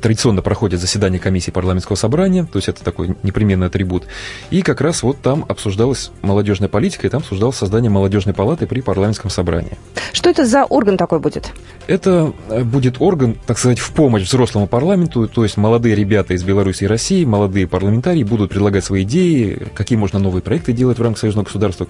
традиционно 0.00 0.42
проходят 0.42 0.80
заседания 0.80 1.18
комиссии 1.18 1.50
парламентского 1.50 1.96
собрания, 1.96 2.44
то 2.44 2.58
есть 2.58 2.68
это 2.68 2.82
такой 2.84 3.16
непременный 3.22 3.66
атрибут. 3.66 4.04
И 4.50 4.62
как 4.62 4.80
раз 4.80 5.02
вот 5.02 5.20
там 5.20 5.44
обсуждалась 5.48 6.10
молодежная 6.22 6.68
политика, 6.68 7.06
и 7.06 7.10
там 7.10 7.20
обсуждалось 7.20 7.56
создание 7.56 7.90
молодежной 7.90 8.34
палаты 8.34 8.66
при 8.66 8.80
парламентском 8.80 9.30
собрании. 9.30 9.78
Что 10.12 10.30
это 10.30 10.46
за 10.46 10.64
орган 10.64 10.96
такой 10.96 11.18
будет? 11.18 11.52
Это 11.86 12.32
э, 12.48 12.62
будет 12.64 12.96
орган, 13.00 13.36
так 13.46 13.58
сказать, 13.58 13.78
в 13.78 13.92
помощь 13.92 14.22
взрослому 14.22 14.66
парламенту, 14.66 15.28
то 15.28 15.42
есть 15.42 15.56
молодые 15.56 15.94
ребята 15.94 16.34
из 16.34 16.42
Беларуси 16.42 16.84
и 16.84 16.86
России, 16.86 17.24
молодые 17.24 17.66
парламентарии 17.66 18.22
будут 18.22 18.50
предлагать 18.50 18.84
свои 18.84 19.02
идеи, 19.02 19.68
какие 19.74 19.98
можно 19.98 20.18
новые 20.18 20.42
проекты 20.42 20.72
делать 20.72 20.98
в 20.98 21.02
рамках 21.02 21.20
союзного 21.20 21.44
государства, 21.44 21.86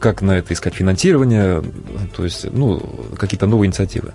как 0.00 0.22
на 0.22 0.32
это 0.32 0.54
искать 0.54 0.74
финансирование, 0.74 1.62
то 2.16 2.24
есть, 2.24 2.46
ну, 2.52 2.80
какие-то 3.18 3.46
новые 3.46 3.68
инициативы. 3.68 4.12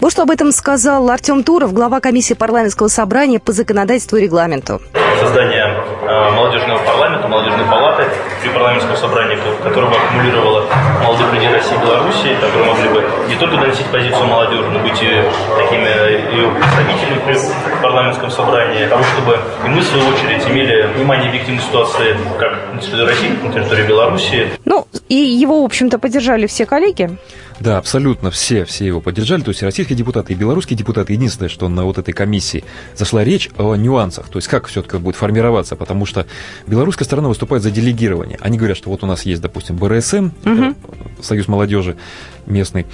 Вот 0.00 0.12
что 0.12 0.22
об 0.22 0.30
этом 0.30 0.52
сказал 0.52 1.08
Артем 1.10 1.44
Туров, 1.44 1.72
глава 1.72 2.00
комиссии 2.00 2.34
парламентского 2.50 2.88
собрания 2.88 3.38
по 3.38 3.52
законодательству 3.52 4.18
и 4.18 4.22
регламенту. 4.22 4.80
Создание 5.20 5.66
э, 5.66 6.30
молодежного 6.32 6.78
парламента, 6.82 7.28
молодежной 7.28 7.64
палаты 7.66 8.08
при 8.42 8.48
парламентском 8.48 8.96
собрании, 8.96 9.38
которая 9.62 9.88
бы 9.88 9.96
аккумулировала 9.96 10.64
молодых 11.00 11.32
людей 11.32 11.48
России 11.48 11.76
и 11.76 11.80
Беларуси, 11.80 12.34
которые 12.40 12.64
могли 12.64 12.88
бы 12.88 13.04
не 13.28 13.36
только 13.36 13.54
доносить 13.54 13.86
позицию 13.86 14.26
молодежи, 14.26 14.64
но 14.68 14.80
быть 14.80 15.00
и 15.00 15.22
такими 15.58 16.34
ее 16.34 16.50
представителями 16.50 17.20
при 17.24 17.82
парламентском 17.82 18.30
собрании, 18.30 18.88
того, 18.88 19.04
чтобы 19.04 19.38
и 19.64 19.68
мы, 19.68 19.80
в 19.80 19.84
свою 19.84 20.08
очередь, 20.08 20.44
имели 20.48 20.88
внимание 20.96 21.28
объективной 21.28 21.62
ситуации 21.62 22.16
как 22.40 22.72
на 22.74 22.80
территории 22.80 23.06
России, 23.06 23.38
на 23.44 23.52
территории 23.52 23.86
Беларуси. 23.86 24.48
Ну, 24.64 24.88
и 25.08 25.14
его, 25.14 25.62
в 25.62 25.64
общем-то, 25.66 26.00
поддержали 26.00 26.48
все 26.48 26.66
коллеги. 26.66 27.16
Да, 27.60 27.76
абсолютно 27.76 28.30
все, 28.30 28.64
все 28.64 28.86
его 28.86 29.00
поддержали, 29.00 29.42
то 29.42 29.50
есть 29.50 29.60
и 29.62 29.64
российские 29.64 29.96
депутаты, 29.96 30.32
и 30.32 30.36
белорусские 30.36 30.76
депутаты. 30.76 31.12
Единственное, 31.12 31.50
что 31.50 31.68
на 31.68 31.84
вот 31.84 31.98
этой 31.98 32.12
комиссии 32.12 32.64
зашла 32.96 33.22
речь 33.22 33.50
о 33.58 33.76
нюансах, 33.76 34.28
то 34.28 34.38
есть 34.38 34.48
как 34.48 34.66
все-таки 34.66 34.96
будет 34.96 35.16
формироваться, 35.16 35.76
потому 35.76 36.06
что 36.06 36.26
белорусская 36.66 37.04
сторона 37.04 37.28
выступает 37.28 37.62
за 37.62 37.70
делегирование. 37.70 38.38
Они 38.40 38.56
говорят, 38.56 38.78
что 38.78 38.88
вот 38.88 39.04
у 39.04 39.06
нас 39.06 39.22
есть, 39.24 39.42
допустим, 39.42 39.76
БРСМ, 39.76 40.30
угу. 40.44 40.74
Союз 41.20 41.48
молодежи 41.48 41.96
местный, 42.46 42.86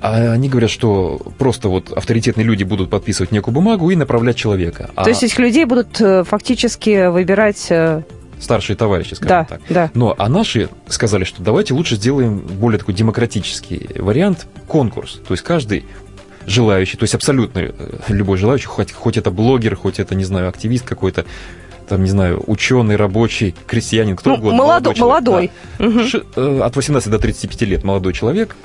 а 0.00 0.32
они 0.32 0.48
говорят, 0.48 0.70
что 0.70 1.20
просто 1.38 1.68
вот 1.68 1.92
авторитетные 1.92 2.44
люди 2.44 2.64
будут 2.64 2.90
подписывать 2.90 3.30
некую 3.30 3.54
бумагу 3.54 3.90
и 3.90 3.96
направлять 3.96 4.36
человека. 4.36 4.90
То 4.96 5.02
а... 5.02 5.08
есть 5.08 5.22
этих 5.22 5.38
людей 5.38 5.64
будут 5.64 6.00
э, 6.00 6.24
фактически 6.24 7.08
выбирать 7.08 7.66
э, 7.70 8.02
старшие 8.42 8.76
товарищи, 8.76 9.14
скажем 9.14 9.28
да, 9.28 9.44
так. 9.44 9.60
Да. 9.68 9.90
Но 9.94 10.14
а 10.18 10.28
наши 10.28 10.68
сказали, 10.88 11.24
что 11.24 11.42
давайте 11.42 11.74
лучше 11.74 11.96
сделаем 11.96 12.38
более 12.38 12.78
такой 12.78 12.94
демократический 12.94 13.88
вариант, 13.96 14.46
конкурс. 14.66 15.20
То 15.26 15.34
есть 15.34 15.44
каждый 15.44 15.84
желающий, 16.46 16.96
то 16.96 17.04
есть 17.04 17.14
абсолютно 17.14 17.60
э, 17.60 17.72
любой 18.08 18.36
желающий, 18.36 18.66
хоть, 18.66 18.92
хоть 18.92 19.16
это 19.16 19.30
блогер, 19.30 19.76
хоть 19.76 20.00
это, 20.00 20.14
не 20.14 20.24
знаю, 20.24 20.48
активист 20.48 20.84
какой-то, 20.84 21.24
там, 21.88 22.02
не 22.02 22.10
знаю, 22.10 22.42
ученый, 22.46 22.96
рабочий, 22.96 23.54
крестьянин, 23.66 24.16
кто 24.16 24.30
ну, 24.30 24.36
угодно. 24.36 24.58
Молодой. 24.58 24.94
молодой. 24.98 25.50
Да. 25.78 25.86
Угу. 25.86 26.62
От 26.64 26.74
18 26.74 27.10
до 27.10 27.18
35 27.18 27.62
лет 27.62 27.84
молодой 27.84 28.12
человек, 28.12 28.56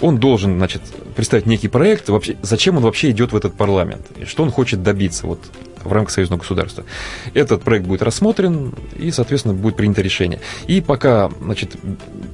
он 0.00 0.18
должен, 0.18 0.58
значит, 0.58 0.82
представить 1.16 1.46
некий 1.46 1.68
проект, 1.68 2.08
вообще, 2.08 2.36
зачем 2.42 2.76
он 2.76 2.82
вообще 2.82 3.10
идет 3.10 3.32
в 3.32 3.36
этот 3.36 3.54
парламент, 3.54 4.06
и 4.16 4.24
что 4.24 4.42
он 4.42 4.50
хочет 4.50 4.82
добиться 4.82 5.26
вот 5.26 5.40
в 5.84 5.92
рамках 5.92 6.12
союзного 6.12 6.40
государства. 6.40 6.84
Этот 7.34 7.62
проект 7.62 7.86
будет 7.86 8.02
рассмотрен, 8.02 8.74
и, 8.96 9.10
соответственно, 9.10 9.54
будет 9.54 9.76
принято 9.76 10.02
решение. 10.02 10.40
И 10.66 10.80
пока, 10.80 11.30
значит, 11.40 11.76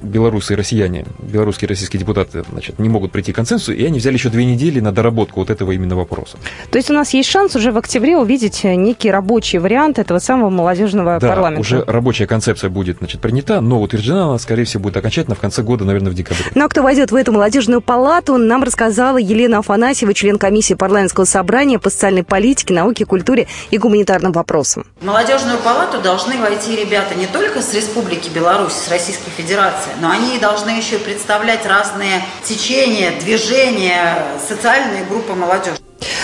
белорусы 0.01 0.53
и 0.53 0.55
россияне, 0.55 1.05
белорусские 1.19 1.67
и 1.67 1.69
российские 1.69 1.99
депутаты, 1.99 2.43
значит, 2.51 2.79
не 2.79 2.89
могут 2.89 3.11
прийти 3.11 3.31
к 3.31 3.35
консенсусу, 3.35 3.73
и 3.73 3.83
они 3.85 3.99
взяли 3.99 4.15
еще 4.15 4.29
две 4.29 4.45
недели 4.45 4.79
на 4.79 4.91
доработку 4.91 5.39
вот 5.39 5.49
этого 5.49 5.71
именно 5.71 5.95
вопроса. 5.95 6.37
То 6.71 6.77
есть 6.77 6.89
у 6.89 6.93
нас 6.93 7.13
есть 7.13 7.29
шанс 7.29 7.55
уже 7.55 7.71
в 7.71 7.77
октябре 7.77 8.17
увидеть 8.17 8.63
некий 8.63 9.11
рабочий 9.11 9.57
вариант 9.59 9.99
этого 9.99 10.19
самого 10.19 10.49
молодежного 10.49 11.19
да, 11.19 11.27
парламента. 11.27 11.61
уже 11.61 11.83
рабочая 11.85 12.27
концепция 12.27 12.69
будет, 12.69 12.97
значит, 12.99 13.21
принята, 13.21 13.61
но 13.61 13.81
утверждена 13.81 14.25
она, 14.25 14.37
скорее 14.37 14.65
всего, 14.65 14.83
будет 14.83 14.97
окончательно 14.97 15.35
в 15.35 15.39
конце 15.39 15.63
года, 15.63 15.85
наверное, 15.85 16.11
в 16.11 16.15
декабре. 16.15 16.45
Ну 16.55 16.65
а 16.65 16.69
кто 16.69 16.83
войдет 16.83 17.11
в 17.11 17.15
эту 17.15 17.31
молодежную 17.31 17.81
палату, 17.81 18.37
нам 18.37 18.63
рассказала 18.63 19.17
Елена 19.17 19.59
Афанасьева, 19.59 20.13
член 20.13 20.37
комиссии 20.37 20.73
парламентского 20.73 21.25
собрания 21.25 21.79
по 21.79 21.89
социальной 21.89 22.23
политике, 22.23 22.73
науке, 22.73 23.05
культуре 23.05 23.38
культуре 23.39 23.47
и 23.71 23.77
гуманитарным 23.77 24.31
вопросам. 24.31 24.85
В 24.99 25.05
молодежную 25.05 25.57
палату 25.59 26.01
должны 26.01 26.37
войти 26.37 26.75
ребята 26.75 27.15
не 27.15 27.27
только 27.27 27.61
с 27.61 27.73
Республики 27.73 28.29
Беларусь, 28.29 28.73
с 28.73 28.89
Российской 28.89 29.31
Федерации, 29.31 29.91
но 30.01 30.09
они 30.09 30.37
должны 30.39 30.71
еще 30.71 30.97
представлять 30.97 31.65
разные 31.65 32.23
течения, 32.43 33.11
движения, 33.19 34.23
социальные 34.47 35.05
группы 35.05 35.33
молодежи. 35.33 35.77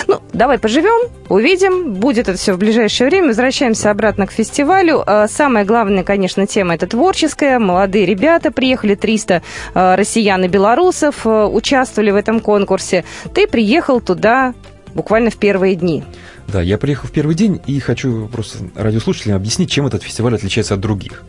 Ну, 0.06 0.20
давай 0.32 0.58
поживем, 0.58 1.10
увидим. 1.28 1.94
Будет 1.94 2.28
это 2.28 2.38
все 2.38 2.54
в 2.54 2.58
ближайшее 2.58 3.08
время. 3.08 3.28
Возвращаемся 3.28 3.90
обратно 3.90 4.26
к 4.26 4.32
фестивалю. 4.32 5.02
А, 5.06 5.28
самая 5.28 5.64
главная, 5.64 6.02
конечно, 6.02 6.46
тема 6.46 6.74
это 6.74 6.86
творческая. 6.86 7.58
Молодые 7.58 8.06
ребята 8.06 8.50
приехали, 8.50 8.94
300 8.94 9.42
а, 9.74 9.96
россиян 9.96 10.42
и 10.44 10.48
белорусов 10.48 11.26
а, 11.26 11.46
участвовали 11.46 12.10
в 12.10 12.16
этом 12.16 12.40
конкурсе. 12.40 13.04
Ты 13.34 13.46
приехал 13.46 14.00
туда 14.00 14.54
буквально 14.96 15.30
в 15.30 15.36
первые 15.36 15.76
дни. 15.76 16.02
Да, 16.48 16.60
я 16.60 16.78
приехал 16.78 17.06
в 17.06 17.12
первый 17.12 17.34
день 17.34 17.60
и 17.66 17.78
хочу 17.78 18.28
просто 18.28 18.58
радиослушателям 18.74 19.36
объяснить, 19.36 19.70
чем 19.70 19.86
этот 19.86 20.02
фестиваль 20.02 20.34
отличается 20.34 20.74
от 20.74 20.80
других. 20.80 21.22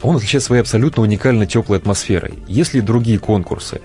Он 0.00 0.16
отличается 0.16 0.46
своей 0.46 0.60
абсолютно 0.60 1.02
уникальной 1.02 1.46
теплой 1.46 1.78
атмосферой. 1.78 2.34
Если 2.46 2.80
другие 2.80 3.18
конкурсы, 3.18 3.80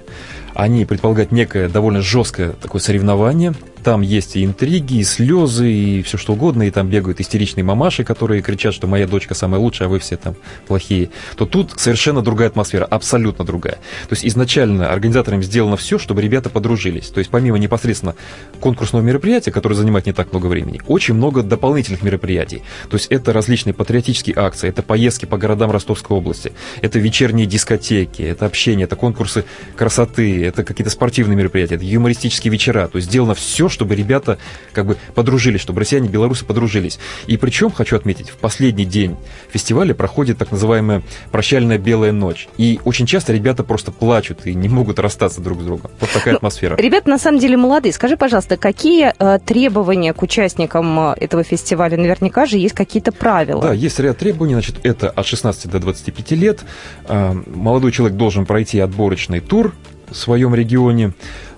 они 0.60 0.84
предполагают 0.84 1.32
некое 1.32 1.70
довольно 1.70 2.02
жесткое 2.02 2.52
такое 2.52 2.82
соревнование, 2.82 3.54
там 3.84 4.02
есть 4.02 4.36
и 4.36 4.44
интриги, 4.44 4.98
и 4.98 5.04
слезы, 5.04 5.72
и 5.72 6.04
все 6.04 6.18
что 6.18 6.34
угодно, 6.34 6.64
и 6.64 6.72
там 6.72 6.90
бегают 6.90 7.20
истеричные 7.20 7.64
мамаши, 7.64 8.04
которые 8.04 8.42
кричат, 8.42 8.74
что 8.74 8.88
моя 8.88 9.08
дочка 9.08 9.34
самая 9.34 9.60
лучшая, 9.60 9.88
а 9.88 9.92
вы 9.92 10.00
все 10.00 10.18
там 10.18 10.36
плохие, 10.68 11.10
то 11.36 11.46
тут 11.46 11.80
совершенно 11.80 12.22
другая 12.22 12.50
атмосфера, 12.50 12.86
абсолютно 12.86 13.46
другая. 13.46 13.76
То 14.08 14.12
есть 14.12 14.26
изначально 14.26 14.92
организаторами 14.92 15.42
сделано 15.42 15.78
все, 15.78 15.98
чтобы 15.98 16.22
ребята 16.22 16.50
подружились. 16.50 17.08
То 17.10 17.20
есть 17.20 17.32
помимо 17.32 17.58
непосредственно 17.58 18.16
конкурсного 18.60 19.02
мероприятия, 19.02 19.52
которое 19.52 19.76
занимает 19.76 20.06
не 20.06 20.14
так 20.14 20.32
много 20.32 20.48
времени, 20.48 20.82
очень 20.88 21.14
много 21.14 21.42
дополнительных 21.42 22.02
мероприятий. 22.02 22.64
То 22.90 22.98
есть 22.98 23.08
это 23.08 23.32
различные 23.34 23.74
патриотические 23.74 24.36
акции, 24.38 24.68
это 24.68 24.84
поездки 24.84 25.26
по 25.26 25.38
городам 25.38 25.72
Ростовской 25.72 26.18
области, 26.18 26.52
это 26.82 27.00
вечерние 27.00 27.46
дискотеки, 27.46 28.22
это 28.24 28.46
общение, 28.46 28.86
это 28.86 28.96
конкурсы 28.96 29.46
красоты, 29.76 30.44
это 30.50 30.64
какие-то 30.64 30.92
спортивные 30.92 31.38
мероприятия, 31.38 31.76
это 31.76 31.86
юмористические 31.86 32.52
вечера. 32.52 32.88
То 32.88 32.98
есть 32.98 33.08
сделано 33.08 33.34
все, 33.34 33.70
чтобы 33.70 33.96
ребята 33.96 34.38
как 34.74 34.86
бы 34.86 34.98
подружились, 35.16 35.62
чтобы 35.62 35.80
россияне 35.80 36.08
и 36.08 36.12
белорусы 36.12 36.46
подружились. 36.46 37.00
И 37.28 37.38
причем, 37.38 37.72
хочу 37.72 37.96
отметить, 37.96 38.30
в 38.30 38.38
последний 38.38 38.86
день 38.86 39.16
фестиваля 39.50 39.94
проходит 39.94 40.38
так 40.38 40.52
называемая 40.52 41.02
прощальная 41.32 41.78
белая 41.78 42.12
ночь. 42.12 42.48
И 42.58 42.80
очень 42.84 43.06
часто 43.06 43.34
ребята 43.34 43.64
просто 43.64 43.92
плачут 43.92 44.46
и 44.46 44.54
не 44.54 44.70
могут 44.70 45.00
расстаться 45.00 45.42
друг 45.42 45.62
с 45.62 45.66
другом. 45.66 45.92
Вот 46.00 46.10
такая 46.12 46.34
ну, 46.34 46.38
атмосфера. 46.38 46.76
Ребята 46.76 47.10
на 47.10 47.18
самом 47.18 47.40
деле 47.40 47.58
молодые. 47.58 47.94
Скажи, 47.94 48.18
пожалуйста, 48.18 48.58
какие 48.58 49.14
э, 49.18 49.40
требования 49.46 50.14
к 50.14 50.22
участникам 50.22 51.12
э, 51.12 51.16
этого 51.20 51.44
фестиваля? 51.44 51.98
Наверняка 51.98 52.46
же 52.46 52.58
есть 52.58 52.76
какие-то 52.76 53.12
правила. 53.12 53.62
Да, 53.62 53.74
есть 53.74 54.00
ряд 54.00 54.18
требований. 54.18 54.54
Значит, 54.54 54.78
это 54.84 55.10
от 55.10 55.26
16 55.26 55.70
до 55.70 55.80
25 55.80 56.32
лет. 56.32 56.62
Э, 57.08 57.34
молодой 57.48 57.92
человек 57.92 58.18
должен 58.18 58.46
пройти 58.46 58.80
отборочный 58.80 59.40
тур 59.40 59.74
своем 60.12 60.56
регионе. 60.56 61.14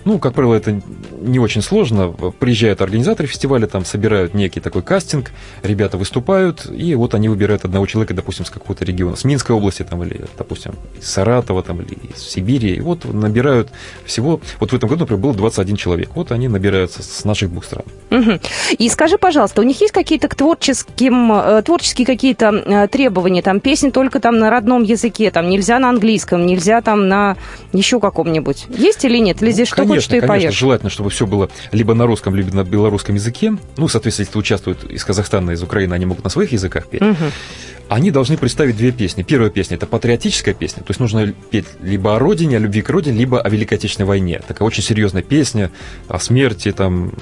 Ну, 0.05 0.19
как 0.19 0.33
правило, 0.33 0.55
это 0.55 0.81
не 1.19 1.39
очень 1.39 1.61
сложно. 1.61 2.09
Приезжают 2.39 2.81
организаторы 2.81 3.27
фестиваля, 3.27 3.67
там 3.67 3.85
собирают 3.85 4.33
некий 4.33 4.59
такой 4.59 4.81
кастинг, 4.81 5.31
ребята 5.63 5.97
выступают, 5.97 6.65
и 6.71 6.95
вот 6.95 7.13
они 7.13 7.29
выбирают 7.29 7.65
одного 7.65 7.85
человека, 7.85 8.13
допустим, 8.13 8.45
с 8.45 8.49
какого-то 8.49 8.85
региона, 8.85 9.15
с 9.15 9.23
Минской 9.23 9.55
области, 9.55 9.83
там, 9.83 10.03
или, 10.03 10.21
допустим, 10.37 10.73
из 10.99 11.07
Саратова, 11.07 11.63
там, 11.63 11.81
или 11.81 11.97
из 12.13 12.21
Сибири. 12.21 12.75
И 12.75 12.79
вот 12.81 13.05
набирают 13.05 13.69
всего... 14.05 14.41
Вот 14.59 14.71
в 14.71 14.75
этом 14.75 14.89
году, 14.89 15.01
например, 15.01 15.21
было 15.21 15.33
21 15.33 15.75
человек. 15.75 16.09
Вот 16.15 16.31
они 16.31 16.47
набираются 16.47 17.03
с 17.03 17.23
наших 17.25 17.51
двух 17.51 17.65
стран. 17.65 17.85
Угу. 18.09 18.39
И 18.77 18.89
скажи, 18.89 19.17
пожалуйста, 19.17 19.61
у 19.61 19.63
них 19.63 19.79
есть 19.81 19.93
какие-то 19.93 20.27
к 20.27 20.35
творческим, 20.35 21.31
э, 21.31 21.61
творческие 21.63 22.05
какие-то 22.05 22.49
э, 22.49 22.87
требования? 22.87 23.41
Там 23.41 23.59
песни 23.59 23.89
только 23.89 24.19
там 24.19 24.39
на 24.39 24.49
родном 24.49 24.83
языке, 24.83 25.31
там 25.31 25.49
нельзя 25.49 25.79
на 25.79 25.89
английском, 25.89 26.45
нельзя 26.45 26.81
там 26.81 27.07
на 27.07 27.37
еще 27.73 27.99
каком-нибудь. 27.99 28.65
Есть 28.69 29.05
или 29.05 29.17
нет? 29.17 29.41
Или 29.41 29.51
здесь 29.51 29.69
ну, 29.69 29.75
что 29.75 29.90
конечно, 29.95 30.07
что 30.07 30.15
и 30.17 30.19
конечно, 30.19 30.47
поешь. 30.49 30.59
желательно, 30.59 30.89
чтобы 30.89 31.09
все 31.09 31.25
было 31.25 31.49
либо 31.71 31.93
на 31.93 32.05
русском, 32.05 32.35
либо 32.35 32.55
на 32.55 32.63
белорусском 32.63 33.15
языке. 33.15 33.53
Ну, 33.77 33.87
соответственно, 33.87 34.27
если 34.27 34.39
участвуют 34.39 34.83
из 34.83 35.03
Казахстана, 35.03 35.51
из 35.51 35.61
Украины, 35.63 35.93
они 35.93 36.05
могут 36.05 36.23
на 36.23 36.29
своих 36.29 36.51
языках 36.51 36.87
петь. 36.87 37.01
Угу. 37.01 37.15
Они 37.89 38.09
должны 38.09 38.37
представить 38.37 38.77
две 38.77 38.91
песни. 38.91 39.23
Первая 39.23 39.49
песня– 39.49 39.75
это 39.77 39.85
патриотическая 39.85 40.53
песня, 40.53 40.81
то 40.81 40.91
есть 40.91 40.99
нужно 40.99 41.33
петь 41.49 41.65
либо 41.81 42.15
о 42.15 42.19
родине, 42.19 42.57
о 42.57 42.59
любви 42.59 42.81
к 42.81 42.89
родине, 42.89 43.17
либо 43.17 43.41
о 43.41 43.49
Великой 43.49 43.73
Отечественной 43.73 44.07
войне. 44.07 44.41
Такая 44.47 44.65
очень 44.65 44.83
серьезная 44.83 45.23
песня 45.23 45.71
о 46.07 46.19
смерти, 46.19 46.71
там, 46.71 47.13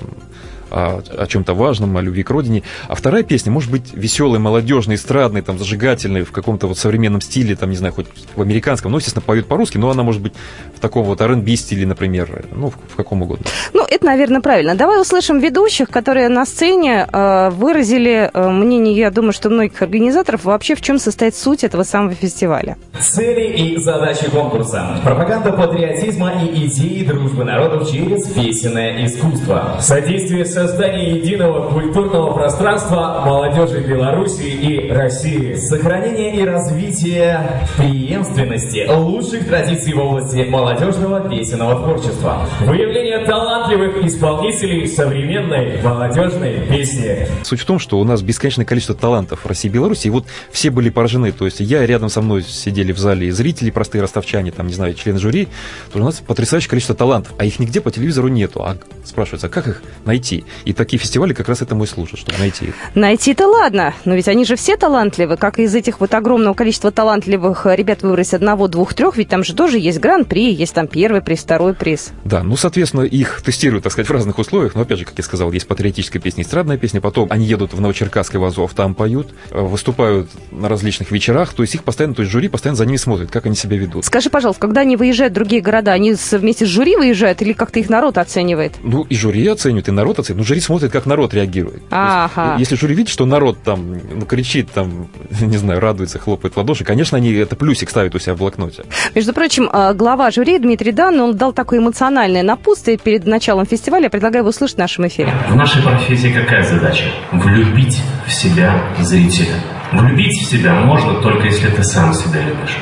о, 0.69 1.01
о 1.17 1.27
чем-то 1.27 1.53
важном, 1.53 1.97
о 1.97 2.01
любви 2.01 2.23
к 2.23 2.29
родине. 2.29 2.63
А 2.87 2.95
вторая 2.95 3.23
песня 3.23 3.51
может 3.51 3.71
быть 3.71 3.93
веселой, 3.93 4.39
молодежной, 4.39 4.95
эстрадной, 4.95 5.41
там, 5.41 5.57
зажигательной, 5.57 6.23
в 6.23 6.31
каком-то 6.31 6.67
вот 6.67 6.77
современном 6.77 7.21
стиле, 7.21 7.55
там, 7.55 7.69
не 7.69 7.75
знаю, 7.75 7.93
хоть 7.93 8.07
в 8.35 8.41
американском, 8.41 8.91
ну, 8.91 8.97
естественно, 8.97 9.23
поют 9.25 9.47
по-русски, 9.47 9.77
но 9.77 9.89
она 9.89 10.03
может 10.03 10.21
быть 10.21 10.33
в 10.75 10.79
таком 10.79 11.05
вот 11.05 11.21
R&B 11.21 11.55
стиле, 11.55 11.85
например, 11.85 12.45
ну, 12.51 12.69
в, 12.69 12.75
в 12.93 12.95
каком 12.95 13.21
угодно. 13.21 13.45
Ну, 13.73 13.85
это, 13.89 14.05
наверное, 14.05 14.41
правильно. 14.41 14.75
Давай 14.75 15.01
услышим 15.01 15.39
ведущих, 15.39 15.89
которые 15.89 16.29
на 16.29 16.45
сцене 16.45 17.07
э, 17.11 17.49
выразили 17.49 18.29
э, 18.33 18.49
мнение, 18.49 18.95
я 18.95 19.11
думаю, 19.11 19.33
что 19.33 19.49
многих 19.49 19.81
организаторов, 19.81 20.45
вообще 20.45 20.75
в 20.75 20.81
чем 20.81 20.99
состоит 20.99 21.35
суть 21.35 21.63
этого 21.63 21.83
самого 21.83 22.13
фестиваля. 22.13 22.77
Цели 22.99 23.57
и 23.57 23.77
задачи 23.77 24.29
конкурса. 24.29 24.99
Пропаганда 25.03 25.51
патриотизма 25.51 26.43
и 26.43 26.67
идеи 26.67 27.03
дружбы 27.03 27.43
народов 27.43 27.89
через 27.89 28.27
песенное 28.27 29.05
искусство. 29.05 29.77
Содействие 29.79 30.45
с 30.45 30.57
создание 30.59 31.15
единого 31.15 31.71
культурного 31.71 32.33
пространства 32.33 33.23
молодежи 33.25 33.79
Беларуси 33.79 34.41
и 34.41 34.91
России, 34.91 35.53
сохранение 35.53 36.35
и 36.35 36.43
развитие 36.43 37.65
преемственности 37.77 38.85
лучших 38.89 39.47
традиций 39.47 39.93
в 39.93 39.99
области 39.99 40.49
молодежного 40.49 41.29
песенного 41.29 41.81
творчества, 41.81 42.45
выявление 42.65 43.19
талантливых 43.19 44.03
исполнителей 44.03 44.85
современной 44.89 45.81
молодежной 45.81 46.59
песни. 46.67 47.25
Суть 47.43 47.61
в 47.61 47.65
том, 47.65 47.79
что 47.79 47.97
у 47.97 48.03
нас 48.03 48.21
бесконечное 48.21 48.65
количество 48.65 48.95
талантов 48.95 49.45
в 49.45 49.47
России 49.47 49.69
и 49.69 49.71
Беларуси, 49.71 50.07
и 50.07 50.09
вот 50.09 50.25
все 50.51 50.71
были 50.71 50.89
поражены, 50.89 51.31
то 51.31 51.45
есть 51.45 51.61
я 51.61 51.85
рядом 51.85 52.09
со 52.09 52.21
мной 52.21 52.43
сидели 52.43 52.91
в 52.91 52.97
зале 52.97 53.27
и 53.27 53.31
зрители, 53.31 53.71
простые 53.71 54.01
ростовчане, 54.01 54.51
там, 54.51 54.67
не 54.67 54.73
знаю, 54.73 54.93
члены 54.93 55.19
жюри, 55.19 55.47
то 55.93 55.99
у 55.99 56.03
нас 56.03 56.15
потрясающее 56.15 56.69
количество 56.69 56.97
талантов, 56.97 57.33
а 57.37 57.45
их 57.45 57.59
нигде 57.59 57.79
по 57.79 57.91
телевизору 57.91 58.27
нету, 58.27 58.61
а 58.61 58.75
спрашивается, 59.05 59.47
как 59.47 59.65
их 59.65 59.81
найти? 60.03 60.43
И 60.65 60.73
такие 60.73 60.99
фестивали 60.99 61.33
как 61.33 61.47
раз 61.47 61.61
этому 61.61 61.83
и 61.83 61.87
служат, 61.87 62.19
чтобы 62.19 62.37
найти 62.39 62.65
их. 62.65 62.75
Найти-то 62.95 63.47
ладно, 63.47 63.93
но 64.05 64.15
ведь 64.15 64.27
они 64.27 64.45
же 64.45 64.55
все 64.55 64.77
талантливы. 64.77 65.37
Как 65.37 65.59
из 65.59 65.73
этих 65.75 65.99
вот 65.99 66.13
огромного 66.13 66.53
количества 66.53 66.91
талантливых 66.91 67.65
ребят 67.65 68.03
выбрать 68.03 68.33
одного, 68.33 68.67
двух, 68.67 68.93
трех, 68.93 69.17
ведь 69.17 69.29
там 69.29 69.43
же 69.43 69.53
тоже 69.53 69.77
есть 69.79 69.99
гран-при, 69.99 70.51
есть 70.53 70.73
там 70.73 70.87
первый 70.87 71.21
приз, 71.21 71.39
второй 71.39 71.73
приз. 71.73 72.11
Да, 72.23 72.43
ну, 72.43 72.55
соответственно, 72.57 73.01
их 73.01 73.41
тестируют, 73.41 73.83
так 73.83 73.93
сказать, 73.93 74.09
в 74.09 74.13
разных 74.13 74.39
условиях. 74.39 74.75
Но, 74.75 74.81
опять 74.81 74.99
же, 74.99 75.05
как 75.05 75.17
я 75.17 75.23
сказал, 75.23 75.51
есть 75.51 75.67
патриотическая 75.67 76.21
песня, 76.21 76.43
эстрадная 76.43 76.77
песня. 76.77 77.01
Потом 77.01 77.27
они 77.31 77.45
едут 77.45 77.73
в 77.73 77.81
Новочеркасск 77.81 78.35
и 78.35 78.37
в 78.37 78.43
Азов, 78.43 78.73
там 78.73 78.95
поют, 78.95 79.29
э, 79.51 79.59
выступают 79.59 80.29
на 80.51 80.69
различных 80.69 81.11
вечерах. 81.11 81.53
То 81.53 81.63
есть 81.63 81.75
их 81.75 81.83
постоянно, 81.83 82.15
то 82.15 82.21
есть 82.21 82.31
жюри 82.31 82.47
постоянно 82.47 82.77
за 82.77 82.85
ними 82.85 82.97
смотрит, 82.97 83.31
как 83.31 83.45
они 83.45 83.55
себя 83.55 83.77
ведут. 83.77 84.05
Скажи, 84.05 84.29
пожалуйста, 84.29 84.61
когда 84.61 84.81
они 84.81 84.95
выезжают 84.95 85.33
в 85.33 85.35
другие 85.35 85.61
города, 85.61 85.91
они 85.91 86.13
вместе 86.31 86.65
с 86.65 86.69
жюри 86.69 86.95
выезжают 86.95 87.41
или 87.41 87.53
как-то 87.53 87.79
их 87.79 87.89
народ 87.89 88.17
оценивает? 88.17 88.73
Ну, 88.83 89.03
и 89.03 89.15
жюри 89.15 89.45
оценивает, 89.47 89.87
и 89.87 89.91
народ 89.91 90.19
оценивает. 90.19 90.38
Ну, 90.39 90.45
жюри 90.45 90.61
смотрит, 90.61 90.89
как 90.93 91.05
народ 91.05 91.33
реагирует. 91.33 91.83
Ага. 91.91 92.55
Есть, 92.57 92.71
если 92.71 92.75
жюри 92.85 92.95
видит, 92.95 93.11
что 93.11 93.25
народ 93.25 93.57
там 93.61 93.91
ну, 93.91 94.25
кричит, 94.25 94.71
там, 94.71 95.09
не 95.41 95.57
знаю, 95.57 95.81
радуется, 95.81 96.17
хлопает 96.17 96.53
в 96.53 96.57
ладоши, 96.57 96.85
конечно, 96.85 97.17
они 97.17 97.33
это 97.33 97.57
плюсик 97.57 97.89
ставят 97.89 98.15
у 98.15 98.19
себя 98.19 98.35
в 98.35 98.37
блокноте. 98.37 98.85
Между 99.15 99.33
прочим, 99.33 99.69
а, 99.69 99.93
глава 99.93 100.31
жюри 100.31 100.57
Дмитрий 100.57 100.93
Дан, 100.93 101.19
он 101.19 101.35
дал 101.35 101.51
такое 101.51 101.79
эмоциональное 101.79 102.41
напутствие 102.41 102.97
перед 102.97 103.25
началом 103.25 103.65
фестиваля. 103.65 104.05
Я 104.05 104.09
предлагаю 104.09 104.43
его 104.43 104.49
услышать 104.51 104.77
в 104.77 104.79
нашем 104.79 105.07
эфире. 105.07 105.33
В 105.49 105.57
нашей 105.57 105.83
профессии 105.83 106.31
какая 106.31 106.63
задача? 106.63 107.03
Влюбить 107.33 108.01
в 108.25 108.31
себя 108.31 108.95
зрителя. 109.01 109.55
Влюбить 109.91 110.39
в 110.41 110.49
себя 110.49 110.73
можно 110.73 111.15
только 111.21 111.47
если 111.47 111.67
ты 111.67 111.83
сам 111.83 112.13
себя 112.13 112.41
любишь. 112.45 112.77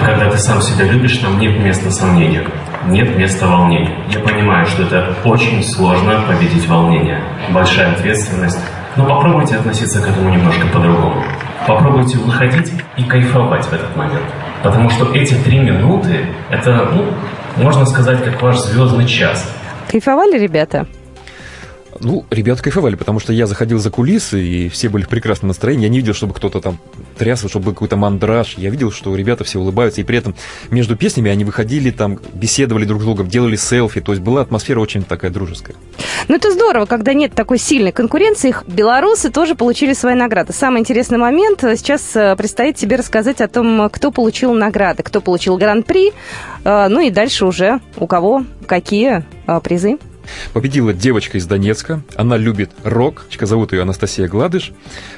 Когда 0.00 0.30
ты 0.30 0.38
сам 0.38 0.62
себя 0.62 0.86
любишь, 0.86 1.18
там 1.18 1.38
нет 1.38 1.60
места 1.60 1.90
сомнению 1.90 2.50
нет 2.86 3.16
места 3.16 3.46
волнению. 3.46 3.96
Я 4.10 4.20
понимаю, 4.20 4.66
что 4.66 4.82
это 4.82 5.14
очень 5.24 5.62
сложно 5.62 6.22
победить 6.26 6.68
волнение. 6.68 7.20
Большая 7.50 7.92
ответственность. 7.92 8.58
Но 8.96 9.06
попробуйте 9.06 9.56
относиться 9.56 10.02
к 10.02 10.08
этому 10.08 10.30
немножко 10.30 10.66
по-другому. 10.66 11.22
Попробуйте 11.66 12.18
выходить 12.18 12.72
и 12.96 13.04
кайфовать 13.04 13.64
в 13.64 13.72
этот 13.72 13.96
момент. 13.96 14.24
Потому 14.62 14.90
что 14.90 15.12
эти 15.14 15.34
три 15.34 15.58
минуты, 15.58 16.26
это, 16.50 16.88
ну, 16.92 17.06
можно 17.56 17.86
сказать, 17.86 18.22
как 18.24 18.40
ваш 18.42 18.58
звездный 18.58 19.06
час. 19.06 19.50
Кайфовали 19.90 20.38
ребята? 20.38 20.86
Ну, 22.04 22.24
ребята 22.30 22.64
кайфовали, 22.64 22.96
потому 22.96 23.20
что 23.20 23.32
я 23.32 23.46
заходил 23.46 23.78
за 23.78 23.90
кулисы, 23.90 24.42
и 24.42 24.68
все 24.68 24.88
были 24.88 25.04
в 25.04 25.08
прекрасном 25.08 25.48
настроении. 25.48 25.84
Я 25.84 25.88
не 25.88 25.98
видел, 25.98 26.14
чтобы 26.14 26.34
кто-то 26.34 26.60
там 26.60 26.78
тряс, 27.16 27.44
чтобы 27.48 27.72
какой-то 27.72 27.96
мандраж. 27.96 28.54
Я 28.58 28.70
видел, 28.70 28.90
что 28.90 29.14
ребята 29.14 29.44
все 29.44 29.60
улыбаются, 29.60 30.00
и 30.00 30.04
при 30.04 30.18
этом 30.18 30.34
между 30.70 30.96
песнями 30.96 31.30
они 31.30 31.44
выходили 31.44 31.90
там, 31.92 32.18
беседовали 32.34 32.84
друг 32.84 33.02
с 33.02 33.04
другом, 33.04 33.28
делали 33.28 33.54
селфи. 33.54 34.00
То 34.00 34.12
есть 34.12 34.22
была 34.22 34.42
атмосфера 34.42 34.80
очень 34.80 35.04
такая 35.04 35.30
дружеская. 35.30 35.76
Ну, 36.26 36.34
это 36.34 36.50
здорово, 36.50 36.86
когда 36.86 37.14
нет 37.14 37.34
такой 37.34 37.58
сильной 37.58 37.92
конкуренции. 37.92 38.54
Белорусы 38.66 39.30
тоже 39.30 39.54
получили 39.54 39.92
свои 39.92 40.14
награды. 40.14 40.52
Самый 40.52 40.80
интересный 40.80 41.18
момент. 41.18 41.60
Сейчас 41.60 42.16
э, 42.16 42.34
предстоит 42.34 42.76
тебе 42.76 42.96
рассказать 42.96 43.40
о 43.40 43.46
том, 43.46 43.88
кто 43.90 44.10
получил 44.10 44.52
награды, 44.54 45.04
кто 45.04 45.20
получил 45.20 45.56
гран-при. 45.56 46.12
Э, 46.64 46.88
ну 46.88 47.00
и 47.00 47.10
дальше 47.10 47.46
уже 47.46 47.80
у 47.96 48.08
кого 48.08 48.44
какие 48.66 49.24
э, 49.46 49.60
призы. 49.60 49.98
Победила 50.52 50.92
девочка 50.92 51.38
из 51.38 51.46
Донецка. 51.46 52.02
Она 52.16 52.36
любит 52.36 52.70
рок. 52.84 53.26
Зовут 53.42 53.72
ее 53.72 53.82
Анастасия 53.82 54.28
Гладыш. 54.28 54.72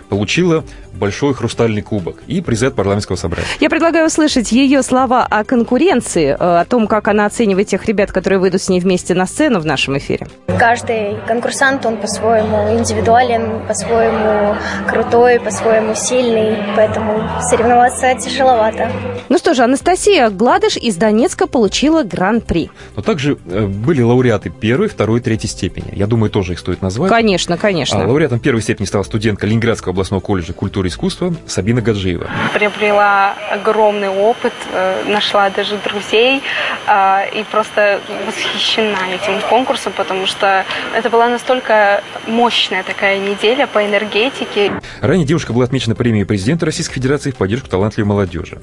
Получила 0.08 0.64
большой 0.94 1.34
хрустальный 1.34 1.82
кубок 1.82 2.16
и 2.26 2.40
призы 2.40 2.66
от 2.66 2.74
парламентского 2.74 3.16
собрания. 3.16 3.46
Я 3.60 3.68
предлагаю 3.68 4.06
услышать 4.06 4.52
ее 4.52 4.82
слова 4.82 5.26
о 5.26 5.44
конкуренции, 5.44 6.28
э, 6.28 6.34
о 6.36 6.64
том, 6.64 6.86
как 6.86 7.08
она 7.08 7.26
оценивает 7.26 7.68
тех 7.68 7.84
ребят, 7.86 8.12
которые 8.12 8.38
выйдут 8.38 8.62
с 8.62 8.68
ней 8.68 8.80
вместе 8.80 9.14
на 9.14 9.26
сцену 9.26 9.60
в 9.60 9.66
нашем 9.66 9.98
эфире. 9.98 10.26
Каждый 10.58 11.16
конкурсант, 11.26 11.84
он 11.84 11.96
по-своему 11.96 12.78
индивидуален, 12.78 13.66
по-своему 13.66 14.56
крутой, 14.88 15.40
по-своему 15.40 15.94
сильный, 15.94 16.56
поэтому 16.76 17.28
соревноваться 17.42 18.14
тяжеловато. 18.14 18.90
Ну 19.28 19.38
что 19.38 19.54
же, 19.54 19.64
Анастасия 19.64 20.30
Гладыш 20.30 20.76
из 20.76 20.96
Донецка 20.96 21.46
получила 21.46 22.02
гран-при. 22.02 22.70
Но 22.96 23.02
также 23.02 23.36
э, 23.46 23.66
были 23.66 24.02
лауреаты 24.02 24.50
первой, 24.50 24.88
второй, 24.94 25.20
третьей 25.20 25.50
степени. 25.50 25.88
Я 25.92 26.06
думаю, 26.06 26.30
тоже 26.30 26.52
их 26.52 26.58
стоит 26.58 26.80
назвать. 26.80 27.10
Конечно, 27.10 27.58
конечно. 27.58 28.02
А, 28.02 28.06
лауреатом 28.06 28.38
первой 28.38 28.62
степени 28.62 28.86
стала 28.86 29.02
студентка 29.02 29.46
Ленинградского 29.46 29.90
областного 29.90 30.20
колледжа 30.20 30.52
культуры 30.52 30.88
и 30.88 30.90
искусства 30.90 31.34
Сабина 31.46 31.82
Гаджиева. 31.82 32.30
Приобрела 32.54 33.34
огромный 33.50 34.08
опыт, 34.08 34.52
э, 34.72 35.04
нашла 35.08 35.50
даже 35.50 35.78
друзей 35.78 36.42
э, 36.86 37.40
и 37.40 37.44
просто 37.50 38.00
восхищена 38.26 39.14
этим 39.14 39.40
конкурсом, 39.48 39.92
потому 39.96 40.26
что 40.26 40.64
это 40.94 41.10
была 41.10 41.28
настолько 41.28 42.02
мощная 42.28 42.84
такая 42.84 43.18
неделя 43.18 43.66
по 43.66 43.84
энергетике. 43.84 44.72
Ранее 45.00 45.26
девушка 45.26 45.52
была 45.52 45.64
отмечена 45.64 45.96
премией 45.96 46.24
президента 46.24 46.66
Российской 46.66 46.94
Федерации 46.94 47.32
в 47.32 47.36
поддержку 47.36 47.68
талантливой 47.68 48.08
молодежи. 48.08 48.60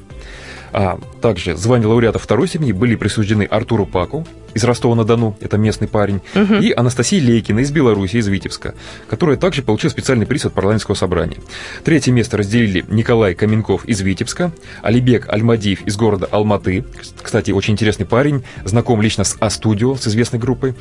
А 0.73 0.97
также 1.21 1.57
звания 1.57 1.87
лауреата 1.87 2.17
второй 2.17 2.47
степени 2.47 2.71
были 2.71 2.95
присуждены 2.95 3.43
Артуру 3.43 3.85
Паку 3.85 4.25
из 4.53 4.63
Ростова-на-Дону, 4.63 5.35
это 5.39 5.57
местный 5.57 5.87
парень, 5.87 6.21
угу. 6.35 6.55
и 6.55 6.71
Анастасии 6.71 7.19
Лейкина 7.19 7.59
из 7.59 7.71
Беларуси, 7.71 8.17
из 8.17 8.27
Витебска, 8.27 8.75
которая 9.09 9.37
также 9.37 9.61
получила 9.61 9.89
специальный 9.89 10.25
приз 10.25 10.45
от 10.45 10.53
парламентского 10.53 10.95
собрания. 10.95 11.37
Третье 11.83 12.11
место 12.11 12.37
разделили 12.37 12.85
Николай 12.87 13.33
Каменков 13.33 13.85
из 13.85 14.01
Витебска, 14.01 14.51
Алибек 14.81 15.27
Альмадиев 15.29 15.81
из 15.85 15.95
города 15.97 16.27
Алматы, 16.31 16.85
кстати, 17.21 17.51
очень 17.51 17.73
интересный 17.73 18.05
парень, 18.05 18.43
знаком 18.65 19.01
лично 19.01 19.23
с 19.23 19.37
А-студио, 19.39 19.95
с 19.95 20.07
известной 20.07 20.39
группой, 20.39 20.75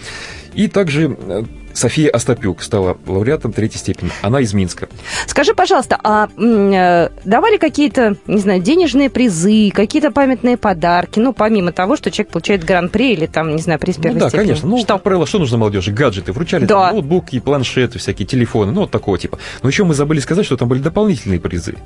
и 0.54 0.68
также 0.68 1.16
э, 1.18 1.44
София 1.72 2.10
Остапюк 2.10 2.62
стала 2.62 2.98
лауреатом 3.06 3.52
третьей 3.52 3.78
степени. 3.78 4.10
Она 4.22 4.40
из 4.40 4.52
Минска. 4.52 4.88
Скажи, 5.26 5.54
пожалуйста, 5.54 5.98
а 6.02 6.28
э, 6.36 7.08
давали 7.24 7.56
какие-то, 7.56 8.16
не 8.26 8.38
знаю, 8.38 8.60
денежные 8.60 9.10
призы, 9.10 9.70
какие-то 9.70 10.10
памятные 10.10 10.56
подарки, 10.56 11.18
ну, 11.20 11.32
помимо 11.32 11.72
того, 11.72 11.96
что 11.96 12.10
человек 12.10 12.32
получает 12.32 12.64
гран-при 12.64 13.12
или 13.12 13.26
там, 13.26 13.54
не 13.60 13.64
знаю, 13.64 13.78
приз 13.78 13.96
первой 13.96 14.14
ну, 14.14 14.20
да, 14.20 14.28
степени? 14.28 14.46
конечно. 14.46 14.68
Ну, 14.68 14.78
что? 14.78 14.94
как 14.94 15.02
правило, 15.02 15.26
что 15.26 15.38
нужно 15.38 15.58
молодежи? 15.58 15.92
Гаджеты. 15.92 16.32
Вручали 16.32 16.64
да. 16.64 16.86
там, 16.86 16.94
ноутбуки, 16.94 17.40
планшеты, 17.40 17.98
всякие 17.98 18.26
телефоны, 18.26 18.72
ну, 18.72 18.82
вот 18.82 18.90
такого 18.90 19.18
типа. 19.18 19.38
Но 19.62 19.68
еще 19.68 19.84
мы 19.84 19.94
забыли 19.94 20.20
сказать, 20.20 20.46
что 20.46 20.56
там 20.56 20.68
были 20.68 20.80
дополнительные 20.80 21.40
призы. 21.40 21.76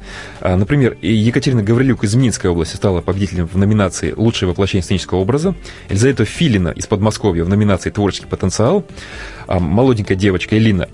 А, 0.41 0.57
например, 0.57 0.97
Екатерина 1.03 1.63
Гаврилюк 1.63 2.05
из 2.05 2.15
Минской 2.15 2.51
области 2.51 2.77
стала 2.77 3.01
победителем 3.01 3.47
в 3.47 3.57
номинации 3.57 4.13
«Лучшее 4.17 4.49
воплощение 4.49 4.83
сценического 4.83 5.19
образа», 5.19 5.55
Елизавета 5.89 6.25
Филина 6.25 6.69
из 6.69 6.87
Подмосковья 6.87 7.45
в 7.45 7.49
номинации 7.49 7.91
«Творческий 7.91 8.27
потенциал», 8.27 8.85
а, 9.47 9.59
молоденькая 9.59 10.17
девочка 10.17 10.57
Элина 10.57 10.89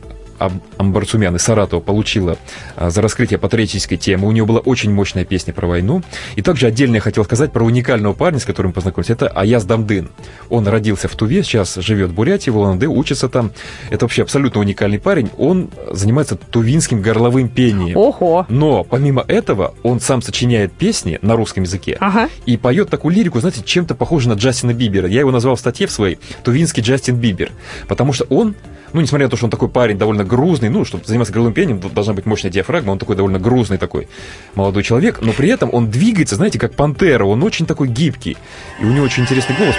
Амбарцумян 0.79 1.37
из 1.37 1.43
Саратова 1.43 1.81
получила 1.81 2.37
а, 2.77 2.91
за 2.91 3.03
раскрытие 3.03 3.39
патриотической 3.39 3.99
темы. 3.99 4.29
У 4.29 4.33
нее 4.33 4.47
была 4.47 4.61
очень 4.61 4.93
мощная 4.93 5.25
песня 5.25 5.53
про 5.53 5.67
войну. 5.67 6.03
И 6.37 6.43
также 6.43 6.67
отдельно 6.67 6.97
я 6.97 7.01
хотел 7.01 7.25
сказать 7.25 7.53
про 7.53 7.65
уникального 7.65 8.15
парня, 8.15 8.39
с 8.39 8.45
которым 8.45 8.73
познакомился. 8.73 9.13
Это 9.13 9.29
Аяз 9.29 9.65
Дамдын. 9.65 10.09
Он 10.49 10.67
родился 10.67 11.09
в 11.09 11.15
Туве, 11.17 11.43
сейчас 11.43 11.77
живет 11.77 12.11
в 12.11 12.15
Бурятии, 12.15 12.51
в 12.51 12.57
улан 12.57 12.81
учится 12.81 13.29
там. 13.29 13.53
Это 13.91 14.05
вообще 14.05 14.23
абсолютно 14.23 14.61
уникальный 14.61 14.99
парень. 14.99 15.31
Он 15.37 15.71
занимается 15.91 16.37
тувинским 16.37 17.03
горловым 17.03 17.49
пением. 17.49 17.97
Ого! 17.97 18.47
Но 18.49 18.85
помимо 18.85 19.25
этого 19.29 19.75
он 19.83 20.01
сам 20.01 20.23
сочиняет 20.23 20.73
песни 20.73 21.19
на 21.23 21.37
русском 21.37 21.65
языке 21.65 21.97
ага. 22.01 22.29
и 22.47 22.57
поет 22.57 22.89
такую 22.91 23.15
лирику, 23.15 23.41
знаете, 23.41 23.63
чем-то 23.65 23.95
похоже 23.95 24.29
на 24.29 24.35
Джастина 24.35 24.73
Бибера. 24.73 25.09
Я 25.09 25.21
его 25.21 25.31
назвал 25.31 25.57
в 25.57 25.61
статье 25.61 25.87
в 25.87 25.91
своей 25.91 26.19
«Тувинский 26.43 26.83
Джастин 26.83 27.17
Бибер», 27.17 27.51
потому 27.89 28.13
что 28.13 28.25
он 28.25 28.55
ну, 28.93 29.01
несмотря 29.01 29.27
на 29.27 29.31
то, 29.31 29.37
что 29.37 29.47
он 29.47 29.51
такой 29.51 29.69
парень 29.69 29.99
довольно 29.99 30.25
грузный, 30.25 30.69
ну, 30.69 30.85
чтобы 30.85 31.05
заниматься 31.05 31.33
горловым 31.33 31.55
пением, 31.55 31.81
должна 31.81 32.15
быть 32.15 32.27
мощная 32.27 32.51
диафрагма, 32.51 32.93
он 32.93 32.99
такой 32.99 33.17
довольно 33.17 33.39
грузный 33.39 33.79
такой 33.79 34.09
молодой 34.55 34.83
человек, 34.83 35.21
но 35.21 35.33
при 35.33 35.49
этом 35.49 35.71
он 35.73 35.91
двигается, 35.91 36.37
знаете, 36.37 36.59
как 36.59 36.75
пантера, 36.75 37.25
он 37.25 37.43
очень 37.43 37.67
такой 37.67 37.89
гибкий, 37.89 38.37
и 38.81 38.85
у 38.85 38.89
него 38.89 39.05
очень 39.05 39.23
интересный 39.23 39.57
голос. 39.57 39.77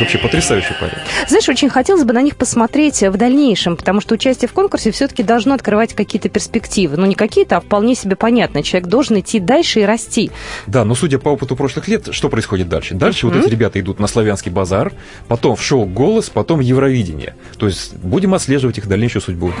Вообще 0.00 0.18
потрясающий 0.18 0.74
парень. 0.80 0.96
Знаешь, 1.28 1.48
очень 1.48 1.68
хотелось 1.68 2.04
бы 2.04 2.12
на 2.12 2.22
них 2.22 2.36
посмотреть 2.36 3.02
в 3.02 3.16
дальнейшем, 3.16 3.76
потому 3.76 4.00
что 4.00 4.14
участие 4.14 4.48
в 4.48 4.52
конкурсе 4.52 4.90
все-таки 4.90 5.22
должно 5.22 5.54
открывать 5.54 5.94
какие-то 5.94 6.28
перспективы. 6.28 6.96
Ну, 6.96 7.06
не 7.06 7.14
какие-то, 7.14 7.58
а 7.58 7.60
вполне 7.60 7.94
себе 7.94 8.16
понятно. 8.16 8.62
Человек 8.62 8.88
должен 8.88 9.20
идти 9.20 9.40
дальше 9.40 9.80
и 9.80 9.84
расти. 9.84 10.30
Да, 10.66 10.84
но 10.84 10.94
судя 10.94 11.18
по 11.18 11.28
опыту 11.28 11.54
прошлых 11.56 11.88
лет, 11.88 12.08
что 12.12 12.28
происходит 12.28 12.68
дальше? 12.68 12.94
Дальше 12.94 13.26
mm-hmm. 13.26 13.34
вот 13.34 13.44
эти 13.44 13.50
ребята 13.50 13.80
идут 13.80 14.00
на 14.00 14.06
славянский 14.06 14.50
базар, 14.50 14.92
потом 15.28 15.56
в 15.56 15.62
шоу 15.62 15.84
«Голос», 15.84 16.30
потом 16.30 16.60
Евровидение. 16.60 17.34
То 17.58 17.66
есть 17.66 17.94
будем 17.96 18.34
отслеживать 18.34 18.78
их 18.78 18.88
дальнейшую 18.88 19.22
судьбу. 19.22 19.52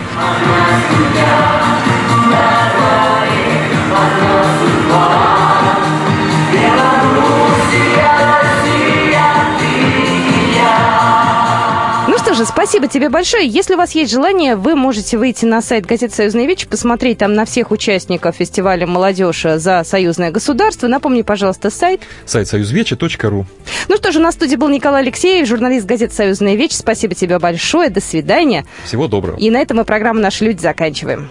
Же, 12.34 12.44
спасибо 12.46 12.88
тебе 12.88 13.08
большое. 13.08 13.46
Если 13.46 13.74
у 13.74 13.76
вас 13.76 13.92
есть 13.92 14.10
желание, 14.10 14.56
вы 14.56 14.74
можете 14.74 15.18
выйти 15.18 15.44
на 15.44 15.62
сайт 15.62 15.86
газеты 15.86 16.14
«Союзная 16.14 16.46
вечь», 16.46 16.66
посмотреть 16.66 17.18
там 17.18 17.34
на 17.34 17.44
всех 17.44 17.70
участников 17.70 18.36
фестиваля 18.36 18.86
«Молодежь 18.86 19.44
за 19.56 19.82
союзное 19.84 20.30
государство». 20.30 20.86
Напомни, 20.86 21.22
пожалуйста, 21.22 21.70
сайт. 21.70 22.02
Сайт 22.26 22.48
союзвечи.ру. 22.48 23.46
Ну 23.88 23.96
что 23.96 24.12
же, 24.12 24.20
на 24.20 24.32
студии 24.32 24.56
был 24.56 24.68
Николай 24.68 25.02
Алексеев, 25.02 25.46
журналист 25.46 25.86
газеты 25.86 26.14
«Союзная 26.14 26.54
вечь». 26.54 26.72
Спасибо 26.72 27.14
тебе 27.14 27.38
большое. 27.38 27.90
До 27.90 28.00
свидания. 28.00 28.66
Всего 28.84 29.08
доброго. 29.08 29.36
И 29.36 29.50
на 29.50 29.58
этом 29.58 29.78
мы 29.78 29.84
программу 29.84 30.20
«Наши 30.20 30.44
люди» 30.44 30.60
заканчиваем. 30.60 31.30